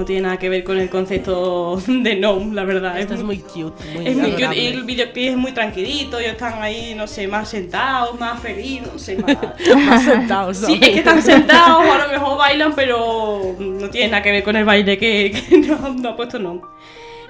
Tiene 0.09 0.23
nada 0.23 0.37
que 0.37 0.49
ver 0.49 0.63
con 0.63 0.79
el 0.79 0.89
concepto 0.89 1.79
de 1.87 2.15
Gnome, 2.15 2.55
la 2.55 2.63
verdad. 2.63 2.99
Esta 2.99 3.13
es 3.13 3.23
muy 3.23 3.37
cute, 3.39 3.83
muy 3.93 4.07
es 4.07 4.15
muy 4.17 4.31
cute 4.31 4.43
adorable. 4.45 4.61
y 4.63 4.67
el 4.67 4.83
videoclip 4.83 5.29
es 5.31 5.37
muy 5.37 5.51
tranquilito, 5.51 6.17
ellos 6.19 6.31
están 6.31 6.61
ahí, 6.61 6.93
no 6.95 7.05
sé, 7.07 7.27
más 7.27 7.47
sentados, 7.49 8.19
más 8.19 8.41
felices, 8.41 8.87
no 8.91 8.97
sé, 8.99 9.17
más... 9.17 9.37
Más 9.85 10.03
sentados, 10.03 10.57
Sí, 10.57 10.73
es 10.81 10.89
que 10.89 10.97
están 10.99 11.21
sentados 11.21 11.83
a 11.87 12.07
lo 12.07 12.11
mejor 12.13 12.37
bailan, 12.37 12.73
pero 12.75 13.55
no 13.59 13.89
tiene 13.89 14.09
nada 14.09 14.23
que 14.23 14.31
ver 14.31 14.43
con 14.43 14.55
el 14.55 14.65
baile 14.65 14.97
que, 14.97 15.31
que 15.49 15.57
no, 15.59 15.93
no 15.93 16.09
ha 16.09 16.15
puesto 16.15 16.39
no. 16.39 16.61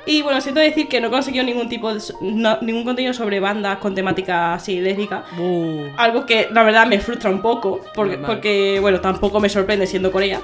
Y 0.05 0.21
bueno, 0.23 0.39
siento 0.41 0.61
decir 0.61 0.87
que 0.87 1.01
no 1.01 1.11
consiguió 1.11 1.43
ningún 1.43 1.69
tipo 1.69 1.93
de, 1.93 2.01
no- 2.21 2.57
ningún 2.61 2.83
contenido 2.85 3.13
sobre 3.13 3.39
bandas 3.39 3.77
con 3.77 3.93
temática 3.93 4.53
así 4.55 4.79
lésbica. 4.79 5.25
Uh, 5.37 5.83
Algo 5.97 6.25
que 6.25 6.47
la 6.51 6.63
verdad 6.63 6.87
me 6.87 6.99
frustra 6.99 7.29
un 7.29 7.41
poco, 7.41 7.81
porque, 7.93 8.17
porque 8.17 8.77
bueno, 8.79 9.01
tampoco 9.01 9.39
me 9.39 9.49
sorprende 9.49 9.85
siendo 9.85 10.11
Corea. 10.11 10.39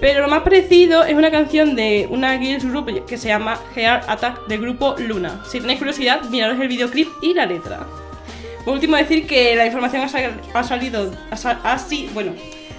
Pero 0.00 0.20
lo 0.22 0.28
más 0.28 0.42
parecido 0.42 1.02
es 1.04 1.14
una 1.14 1.30
canción 1.30 1.74
de 1.74 2.06
una 2.10 2.38
girls 2.38 2.64
group 2.64 3.04
que 3.06 3.16
se 3.18 3.28
llama 3.28 3.58
Heart 3.74 4.04
Attack 4.08 4.46
del 4.46 4.60
grupo 4.60 4.94
Luna. 4.98 5.42
Si 5.48 5.60
tenéis 5.60 5.78
curiosidad, 5.78 6.22
miraros 6.30 6.60
el 6.60 6.68
videoclip 6.68 7.08
y 7.20 7.34
la 7.34 7.46
letra. 7.46 7.86
Por 8.64 8.74
último, 8.74 8.96
decir 8.96 9.26
que 9.26 9.56
la 9.56 9.66
información 9.66 10.02
ha, 10.02 10.08
sal- 10.08 10.40
ha 10.54 10.62
salido 10.62 11.10
así, 11.64 12.08
bueno, 12.14 12.32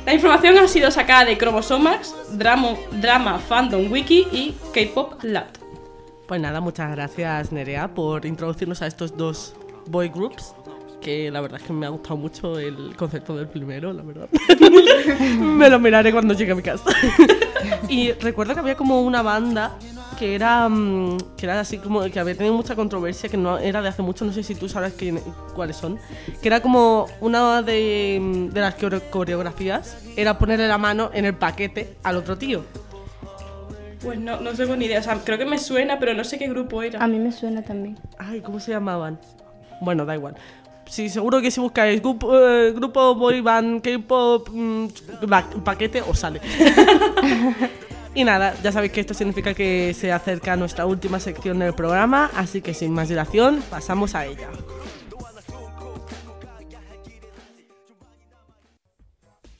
la 0.05 0.13
información 0.13 0.57
ha 0.57 0.67
sido 0.67 0.91
sacada 0.91 1.25
de 1.25 1.37
Chromosomax, 1.37 2.37
Drama, 2.37 2.75
Drama 2.91 3.37
Fandom 3.39 3.91
Wiki 3.91 4.27
y 4.31 4.55
K-Pop 4.73 5.21
Lat. 5.23 5.57
Pues 6.27 6.39
nada, 6.39 6.61
muchas 6.61 6.91
gracias 6.91 7.51
Nerea 7.51 7.89
por 7.89 8.25
introducirnos 8.25 8.81
a 8.81 8.87
estos 8.87 9.17
dos 9.17 9.55
boy 9.87 10.07
groups. 10.09 10.53
Que 11.01 11.31
la 11.31 11.39
verdad 11.41 11.61
es 11.61 11.65
que 11.67 11.71
me 11.73 11.85
ha 11.85 11.89
gustado 11.89 12.17
mucho 12.17 12.59
el 12.59 12.95
concepto 12.97 13.35
del 13.35 13.47
primero, 13.47 13.93
la 13.93 14.03
verdad. 14.03 14.27
me 15.39 15.69
lo 15.69 15.79
miraré 15.79 16.11
cuando 16.11 16.33
llegue 16.33 16.51
a 16.51 16.55
mi 16.55 16.61
casa. 16.61 16.83
y 17.89 18.11
recuerdo 18.13 18.53
que 18.53 18.59
había 18.59 18.75
como 18.75 19.01
una 19.01 19.21
banda 19.21 19.77
que 20.17 20.35
era 20.35 20.67
mm, 20.67 21.17
que 21.37 21.45
era 21.45 21.61
así 21.61 21.77
como 21.77 22.01
que 22.03 22.19
había 22.19 22.35
tenido 22.35 22.53
mucha 22.53 22.75
controversia, 22.75 23.29
que 23.29 23.37
no 23.37 23.57
era 23.57 23.81
de 23.81 23.87
hace 23.87 24.01
mucho, 24.01 24.25
no 24.25 24.33
sé 24.33 24.43
si 24.43 24.55
tú 24.55 24.67
sabes 24.67 24.93
quién- 24.93 25.21
cuáles 25.55 25.77
son. 25.77 25.97
Que 26.41 26.49
era 26.49 26.61
como 26.61 27.05
una 27.21 27.61
de, 27.61 28.19
mm, 28.21 28.47
de 28.49 28.59
las 28.61 28.75
core- 28.75 29.01
coreografías, 29.09 29.97
era 30.17 30.37
ponerle 30.37 30.67
la 30.67 30.77
mano 30.77 31.11
en 31.13 31.23
el 31.23 31.35
paquete 31.35 31.95
al 32.03 32.17
otro 32.17 32.37
tío. 32.37 32.65
Pues 34.01 34.19
no, 34.19 34.39
no 34.41 34.51
tengo 34.51 34.75
ni 34.75 34.85
idea, 34.85 34.99
o 34.99 35.03
sea, 35.03 35.15
creo 35.23 35.37
que 35.37 35.45
me 35.45 35.57
suena, 35.57 35.99
pero 35.99 36.13
no 36.13 36.23
sé 36.25 36.37
qué 36.37 36.47
grupo 36.49 36.83
era. 36.83 37.01
A 37.03 37.07
mí 37.07 37.19
me 37.19 37.31
suena 37.31 37.61
también. 37.63 37.97
Ay, 38.17 38.41
¿cómo 38.41 38.59
se 38.59 38.71
llamaban? 38.71 39.19
Bueno, 39.81 40.05
da 40.05 40.15
igual. 40.15 40.35
Sí, 40.89 41.07
seguro 41.09 41.39
que 41.41 41.51
si 41.51 41.59
buscáis 41.61 42.01
grupo, 42.01 42.35
eh, 42.37 42.71
grupo 42.73 43.13
boy 43.15 43.41
band, 43.41 43.81
K-pop, 43.81 44.49
mm, 44.51 44.87
pa- 45.29 45.47
paquete, 45.63 46.01
os 46.01 46.17
sale. 46.19 46.41
y 48.15 48.23
nada, 48.23 48.55
ya 48.63 48.71
sabéis 48.71 48.91
que 48.91 49.01
esto 49.01 49.13
significa 49.13 49.53
que 49.53 49.93
se 49.93 50.11
acerca 50.11 50.55
nuestra 50.55 50.85
última 50.87 51.19
sección 51.19 51.59
del 51.59 51.73
programa, 51.73 52.31
así 52.35 52.61
que 52.61 52.73
sin 52.73 52.91
más 52.91 53.07
dilación, 53.07 53.61
pasamos 53.69 54.15
a 54.15 54.25
ella. 54.25 54.49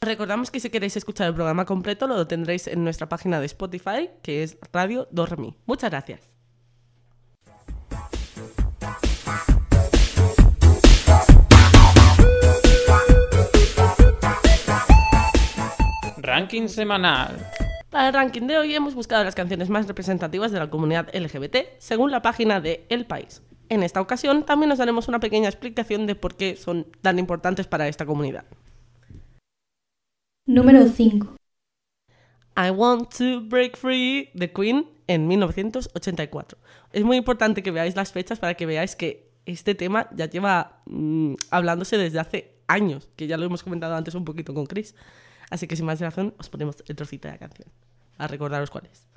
Recordamos 0.01 0.49
que 0.49 0.59
si 0.61 0.69
queréis 0.69 0.95
escuchar 0.95 1.27
el 1.27 1.35
programa 1.35 1.65
completo 1.65 2.07
lo 2.07 2.25
tendréis 2.25 2.67
en 2.67 2.83
nuestra 2.83 3.09
página 3.09 3.39
de 3.39 3.45
Spotify, 3.47 4.09
que 4.23 4.43
es 4.43 4.57
Radio 4.71 5.07
Dormi. 5.11 5.55
Muchas 5.65 5.89
gracias. 5.91 6.21
Ranking 16.29 16.67
semanal. 16.67 17.35
Para 17.89 18.09
el 18.09 18.13
ranking 18.13 18.43
de 18.43 18.55
hoy 18.55 18.75
hemos 18.75 18.93
buscado 18.93 19.23
las 19.23 19.33
canciones 19.33 19.67
más 19.67 19.87
representativas 19.87 20.51
de 20.51 20.59
la 20.59 20.69
comunidad 20.69 21.09
LGBT 21.11 21.79
según 21.79 22.11
la 22.11 22.21
página 22.21 22.61
de 22.61 22.85
El 22.89 23.07
País. 23.07 23.41
En 23.67 23.81
esta 23.81 23.99
ocasión 23.99 24.43
también 24.43 24.69
nos 24.69 24.77
daremos 24.77 25.07
una 25.07 25.19
pequeña 25.19 25.49
explicación 25.49 26.05
de 26.05 26.13
por 26.13 26.35
qué 26.35 26.55
son 26.55 26.85
tan 27.01 27.17
importantes 27.17 27.65
para 27.65 27.87
esta 27.87 28.05
comunidad. 28.05 28.45
Número 30.45 30.87
5. 30.87 31.35
I 32.57 32.69
Want 32.69 33.11
to 33.17 33.41
Break 33.41 33.75
Free 33.75 34.29
de 34.35 34.51
Queen 34.51 34.87
en 35.07 35.27
1984. 35.27 36.59
Es 36.93 37.03
muy 37.03 37.17
importante 37.17 37.63
que 37.63 37.71
veáis 37.71 37.95
las 37.95 38.11
fechas 38.11 38.37
para 38.37 38.53
que 38.53 38.67
veáis 38.67 38.95
que 38.95 39.31
este 39.47 39.73
tema 39.73 40.07
ya 40.15 40.27
lleva 40.27 40.83
mm, 40.85 41.33
hablándose 41.49 41.97
desde 41.97 42.19
hace 42.19 42.53
años, 42.67 43.09
que 43.15 43.25
ya 43.25 43.35
lo 43.35 43.45
hemos 43.45 43.63
comentado 43.63 43.95
antes 43.95 44.13
un 44.13 44.25
poquito 44.25 44.53
con 44.53 44.67
Chris. 44.67 44.93
Así 45.49 45.67
que 45.67 45.75
sin 45.75 45.85
más 45.85 45.99
dilación 45.99 46.33
os 46.37 46.49
ponemos 46.49 46.83
el 46.87 46.95
trocito 46.95 47.27
de 47.27 47.33
la 47.33 47.39
canción, 47.39 47.69
a 48.17 48.27
recordaros 48.27 48.69
cuál 48.69 48.89
es. 48.91 49.07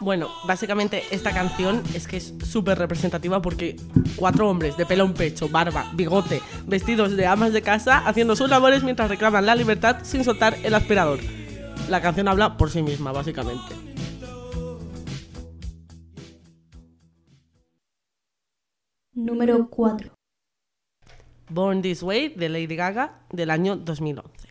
Bueno, 0.00 0.28
básicamente 0.46 1.02
esta 1.10 1.32
canción 1.32 1.82
es 1.94 2.06
que 2.06 2.18
es 2.18 2.34
súper 2.44 2.78
representativa 2.78 3.40
porque 3.40 3.76
cuatro 4.16 4.48
hombres 4.48 4.76
de 4.76 4.84
pelo 4.84 5.04
en 5.04 5.14
pecho, 5.14 5.48
barba, 5.48 5.90
bigote, 5.94 6.42
vestidos 6.66 7.16
de 7.16 7.26
amas 7.26 7.54
de 7.54 7.62
casa, 7.62 7.98
haciendo 8.06 8.36
sus 8.36 8.50
labores 8.50 8.82
mientras 8.82 9.08
reclaman 9.08 9.46
la 9.46 9.54
libertad 9.54 9.98
sin 10.02 10.22
soltar 10.22 10.56
el 10.62 10.74
aspirador. 10.74 11.20
La 11.88 12.02
canción 12.02 12.28
habla 12.28 12.58
por 12.58 12.70
sí 12.70 12.82
misma, 12.82 13.12
básicamente. 13.12 13.74
Número 19.14 19.68
4. 19.70 20.12
Born 21.48 21.80
This 21.80 22.02
Way 22.02 22.30
de 22.30 22.48
Lady 22.50 22.76
Gaga 22.76 23.20
del 23.30 23.50
año 23.50 23.76
2011. 23.76 24.45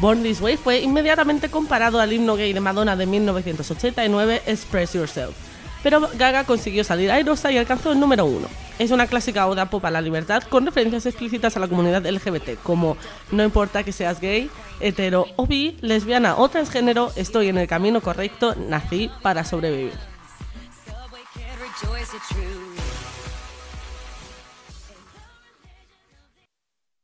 Born 0.00 0.22
This 0.22 0.40
Way 0.40 0.56
fue 0.56 0.80
inmediatamente 0.80 1.48
comparado 1.48 2.00
al 2.00 2.12
himno 2.12 2.36
gay 2.36 2.52
de 2.52 2.60
Madonna 2.60 2.96
de 2.96 3.06
1989, 3.06 4.42
Express 4.46 4.92
Yourself. 4.94 5.34
Pero 5.82 6.08
Gaga 6.16 6.44
consiguió 6.44 6.82
salir 6.82 7.10
airosa 7.10 7.52
y 7.52 7.58
alcanzó 7.58 7.92
el 7.92 8.00
número 8.00 8.24
uno. 8.24 8.48
Es 8.78 8.90
una 8.90 9.06
clásica 9.06 9.46
oda 9.46 9.70
pop 9.70 9.84
a 9.84 9.90
la 9.90 10.00
libertad 10.00 10.42
con 10.42 10.66
referencias 10.66 11.06
explícitas 11.06 11.56
a 11.56 11.60
la 11.60 11.68
comunidad 11.68 12.04
LGBT, 12.06 12.60
como 12.62 12.96
no 13.30 13.44
importa 13.44 13.84
que 13.84 13.92
seas 13.92 14.20
gay, 14.20 14.50
hetero 14.80 15.26
o 15.36 15.46
bi, 15.46 15.76
lesbiana 15.80 16.36
o 16.36 16.48
transgénero, 16.48 17.12
estoy 17.16 17.48
en 17.48 17.58
el 17.58 17.68
camino 17.68 18.00
correcto, 18.00 18.54
nací 18.56 19.10
para 19.22 19.44
sobrevivir. 19.44 19.92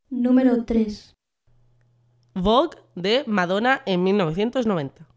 Número 0.08 0.64
3. 0.64 1.19
Vogue 2.40 2.76
de 2.94 3.22
Madonna 3.26 3.82
en 3.84 4.02
1990. 4.02 5.09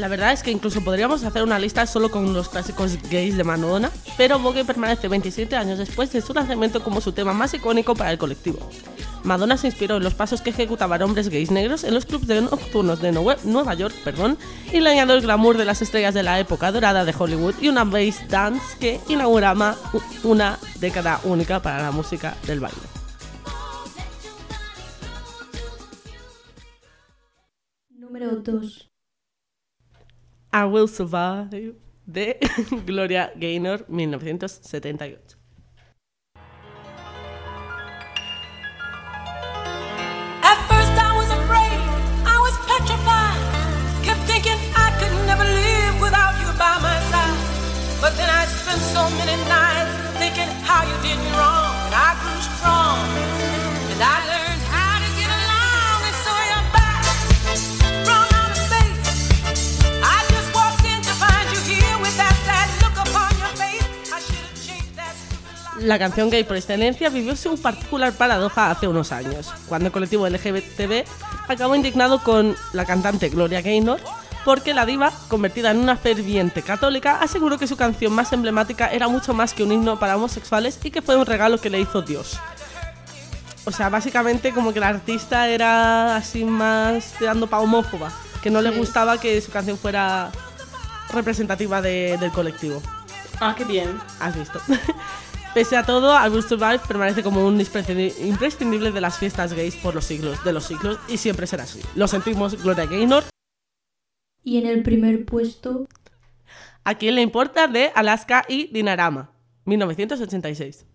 La 0.00 0.08
verdad 0.08 0.32
es 0.32 0.42
que 0.42 0.50
incluso 0.50 0.80
podríamos 0.82 1.22
hacer 1.24 1.42
una 1.42 1.58
lista 1.58 1.84
solo 1.84 2.10
con 2.10 2.32
los 2.32 2.48
clásicos 2.48 2.96
gays 3.10 3.36
de 3.36 3.44
Madonna, 3.44 3.90
pero 4.16 4.38
Vogue 4.38 4.64
permanece 4.64 5.08
27 5.08 5.54
años 5.56 5.76
después 5.76 6.10
de 6.10 6.22
su 6.22 6.32
lanzamiento 6.32 6.82
como 6.82 7.02
su 7.02 7.12
tema 7.12 7.34
más 7.34 7.52
icónico 7.52 7.94
para 7.94 8.10
el 8.10 8.16
colectivo. 8.16 8.58
Madonna 9.24 9.58
se 9.58 9.66
inspiró 9.66 9.98
en 9.98 10.02
los 10.02 10.14
pasos 10.14 10.40
que 10.40 10.48
ejecutaban 10.50 11.02
hombres 11.02 11.28
gays 11.28 11.50
negros 11.50 11.84
en 11.84 11.92
los 11.92 12.06
clubs 12.06 12.26
de 12.26 12.40
nocturnos 12.40 13.02
de 13.02 13.12
Nue- 13.12 13.36
Nueva 13.44 13.74
York 13.74 13.94
perdón, 14.02 14.38
y 14.72 14.80
le 14.80 14.88
añadió 14.88 15.14
el 15.16 15.20
glamour 15.20 15.58
de 15.58 15.66
las 15.66 15.82
estrellas 15.82 16.14
de 16.14 16.22
la 16.22 16.40
época 16.40 16.72
dorada 16.72 17.04
de 17.04 17.14
Hollywood 17.16 17.56
y 17.60 17.68
una 17.68 17.84
bass 17.84 18.26
dance 18.30 18.78
que 18.80 19.00
inauguraba 19.08 19.76
una 20.24 20.58
década 20.76 21.20
única 21.24 21.60
para 21.60 21.82
la 21.82 21.90
música 21.90 22.34
del 22.46 22.60
baile. 22.60 22.78
Número 27.90 28.36
2. 28.36 28.89
I 30.52 30.64
Will 30.64 30.88
Survive 30.88 31.74
de 32.06 32.38
Gloria 32.86 33.32
Gaynor 33.36 33.84
1978. 33.88 35.39
La 65.80 65.98
canción 65.98 66.28
gay 66.30 66.44
por 66.44 66.56
excelencia 66.56 67.08
vivió 67.08 67.34
su 67.36 67.58
particular 67.60 68.12
paradoja 68.12 68.70
hace 68.70 68.86
unos 68.86 69.12
años, 69.12 69.50
cuando 69.66 69.86
el 69.86 69.92
colectivo 69.92 70.28
LGBTB 70.28 71.04
acabó 71.48 71.74
indignado 71.74 72.22
con 72.22 72.54
la 72.72 72.84
cantante 72.84 73.28
Gloria 73.30 73.62
Gaynor 73.62 74.00
porque 74.44 74.72
la 74.74 74.86
diva, 74.86 75.12
convertida 75.28 75.70
en 75.70 75.78
una 75.78 75.96
ferviente 75.96 76.62
católica, 76.62 77.18
aseguró 77.20 77.58
que 77.58 77.66
su 77.66 77.76
canción 77.76 78.12
más 78.12 78.32
emblemática 78.32 78.86
era 78.88 79.06
mucho 79.08 79.34
más 79.34 79.52
que 79.52 79.62
un 79.62 79.72
himno 79.72 79.98
para 79.98 80.16
homosexuales 80.16 80.78
y 80.82 80.90
que 80.90 81.02
fue 81.02 81.16
un 81.16 81.26
regalo 81.26 81.58
que 81.58 81.68
le 81.70 81.78
hizo 81.80 82.00
Dios. 82.02 82.38
O 83.66 83.70
sea, 83.70 83.90
básicamente 83.90 84.52
como 84.52 84.72
que 84.72 84.80
la 84.80 84.88
artista 84.88 85.46
era 85.48 86.16
así 86.16 86.44
más 86.44 87.12
tirando 87.18 87.48
pa' 87.48 87.60
homófoba, 87.60 88.10
que 88.42 88.48
no 88.50 88.62
le 88.62 88.70
gustaba 88.70 89.18
que 89.18 89.38
su 89.42 89.50
canción 89.52 89.76
fuera 89.76 90.30
representativa 91.12 91.82
de- 91.82 92.16
del 92.18 92.30
colectivo. 92.32 92.80
Ah, 93.40 93.54
qué 93.56 93.64
bien. 93.64 93.98
Has 94.20 94.36
visto. 94.36 94.60
Pese 95.54 95.76
a 95.76 95.82
todo, 95.84 96.14
Will 96.30 96.42
Survive 96.44 96.78
permanece 96.86 97.22
como 97.24 97.44
un 97.44 97.58
imprescindi- 97.58 98.14
imprescindible 98.24 98.92
de 98.92 99.00
las 99.00 99.18
fiestas 99.18 99.52
gays 99.52 99.74
por 99.76 99.94
los 99.96 100.04
siglos 100.04 100.42
de 100.44 100.52
los 100.52 100.64
siglos 100.64 100.98
y 101.08 101.16
siempre 101.16 101.46
será 101.46 101.64
así. 101.64 101.80
Lo 101.96 102.06
sentimos, 102.06 102.62
Gloria 102.62 102.86
Gaynor. 102.86 103.24
Y 104.44 104.58
en 104.58 104.66
el 104.66 104.82
primer 104.82 105.24
puesto, 105.24 105.86
¿A 106.84 106.94
quién 106.94 107.16
le 107.16 107.22
importa? 107.22 107.66
de 107.66 107.92
Alaska 107.94 108.44
y 108.48 108.68
Dinarama, 108.72 109.32
1986. 109.66 110.86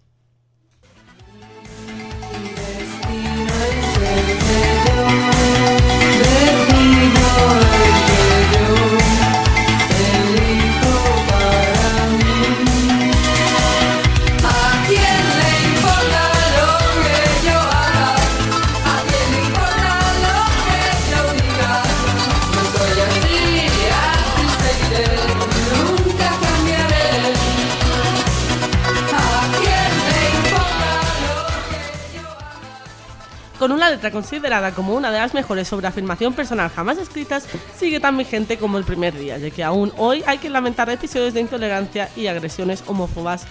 Con 33.66 33.72
una 33.72 33.90
letra 33.90 34.12
considerada 34.12 34.76
como 34.76 34.94
una 34.94 35.10
de 35.10 35.18
las 35.18 35.34
mejores 35.34 35.68
sobre 35.68 35.88
afirmación 35.88 36.34
personal 36.34 36.70
jamás 36.70 37.00
escritas, 37.00 37.48
sigue 37.76 38.00
tan 38.00 38.16
vigente 38.16 38.60
como 38.60 38.78
el 38.78 38.84
primer 38.84 39.18
día, 39.18 39.40
ya 39.40 39.50
que 39.50 39.64
aún 39.64 39.92
hoy 39.98 40.24
hay 40.28 40.38
que 40.38 40.52
lamentar 40.52 40.88
episodios 40.92 41.34
de 41.34 41.42
intolerancia 41.42 42.08
y 42.16 42.28
agresiones 42.28 42.84
homófobas 42.86 43.48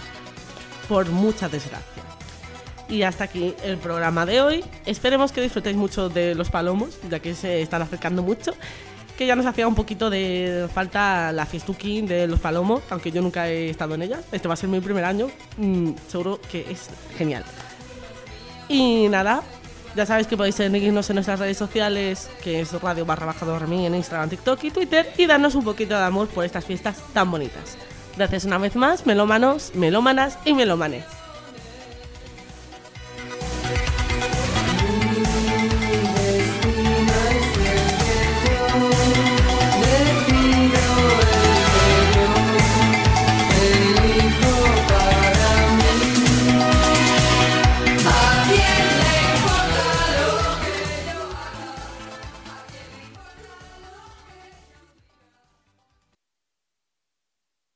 por 0.87 1.09
mucha 1.09 1.49
desgracia. 1.49 2.01
Y 2.87 3.01
hasta 3.01 3.25
aquí 3.25 3.55
el 3.61 3.77
programa 3.77 4.25
de 4.25 4.39
hoy. 4.39 4.63
Esperemos 4.85 5.33
que 5.33 5.41
disfrutéis 5.41 5.75
mucho 5.75 6.07
de 6.07 6.33
los 6.33 6.49
palomos, 6.49 6.97
ya 7.09 7.19
que 7.19 7.35
se 7.35 7.61
están 7.61 7.81
acercando 7.81 8.23
mucho. 8.23 8.53
Que 9.17 9.27
ya 9.27 9.35
nos 9.35 9.45
hacía 9.45 9.67
un 9.67 9.75
poquito 9.75 10.09
de 10.09 10.69
falta 10.73 11.33
la 11.33 11.45
fiestuki 11.45 12.03
de 12.03 12.25
los 12.27 12.39
palomos, 12.39 12.83
aunque 12.89 13.11
yo 13.11 13.21
nunca 13.21 13.49
he 13.49 13.69
estado 13.69 13.95
en 13.95 14.03
ella. 14.03 14.21
Este 14.31 14.47
va 14.47 14.53
a 14.53 14.57
ser 14.57 14.69
mi 14.69 14.79
primer 14.79 15.03
año. 15.03 15.27
mm, 15.57 15.89
seguro 16.07 16.39
que 16.49 16.71
es 16.71 16.89
genial. 17.17 17.43
Y 18.69 19.09
nada, 19.09 19.43
ya 19.95 20.05
sabéis 20.05 20.27
que 20.27 20.37
podéis 20.37 20.55
seguirnos 20.55 21.09
en 21.09 21.15
nuestras 21.15 21.39
redes 21.39 21.57
sociales, 21.57 22.29
que 22.43 22.59
es 22.59 22.71
radio 22.81 23.05
barra 23.05 23.25
baja 23.25 23.45
dormir 23.45 23.85
en 23.85 23.95
Instagram, 23.95 24.29
TikTok 24.29 24.63
y 24.65 24.71
Twitter, 24.71 25.11
y 25.17 25.25
darnos 25.25 25.55
un 25.55 25.63
poquito 25.63 25.95
de 25.95 26.03
amor 26.03 26.27
por 26.27 26.43
estas 26.43 26.65
fiestas 26.65 26.97
tan 27.13 27.31
bonitas. 27.31 27.77
Gracias 28.17 28.45
una 28.45 28.57
vez 28.57 28.75
más, 28.75 29.05
melómanos, 29.05 29.71
melómanas 29.75 30.37
y 30.45 30.53
melómanes. 30.53 31.14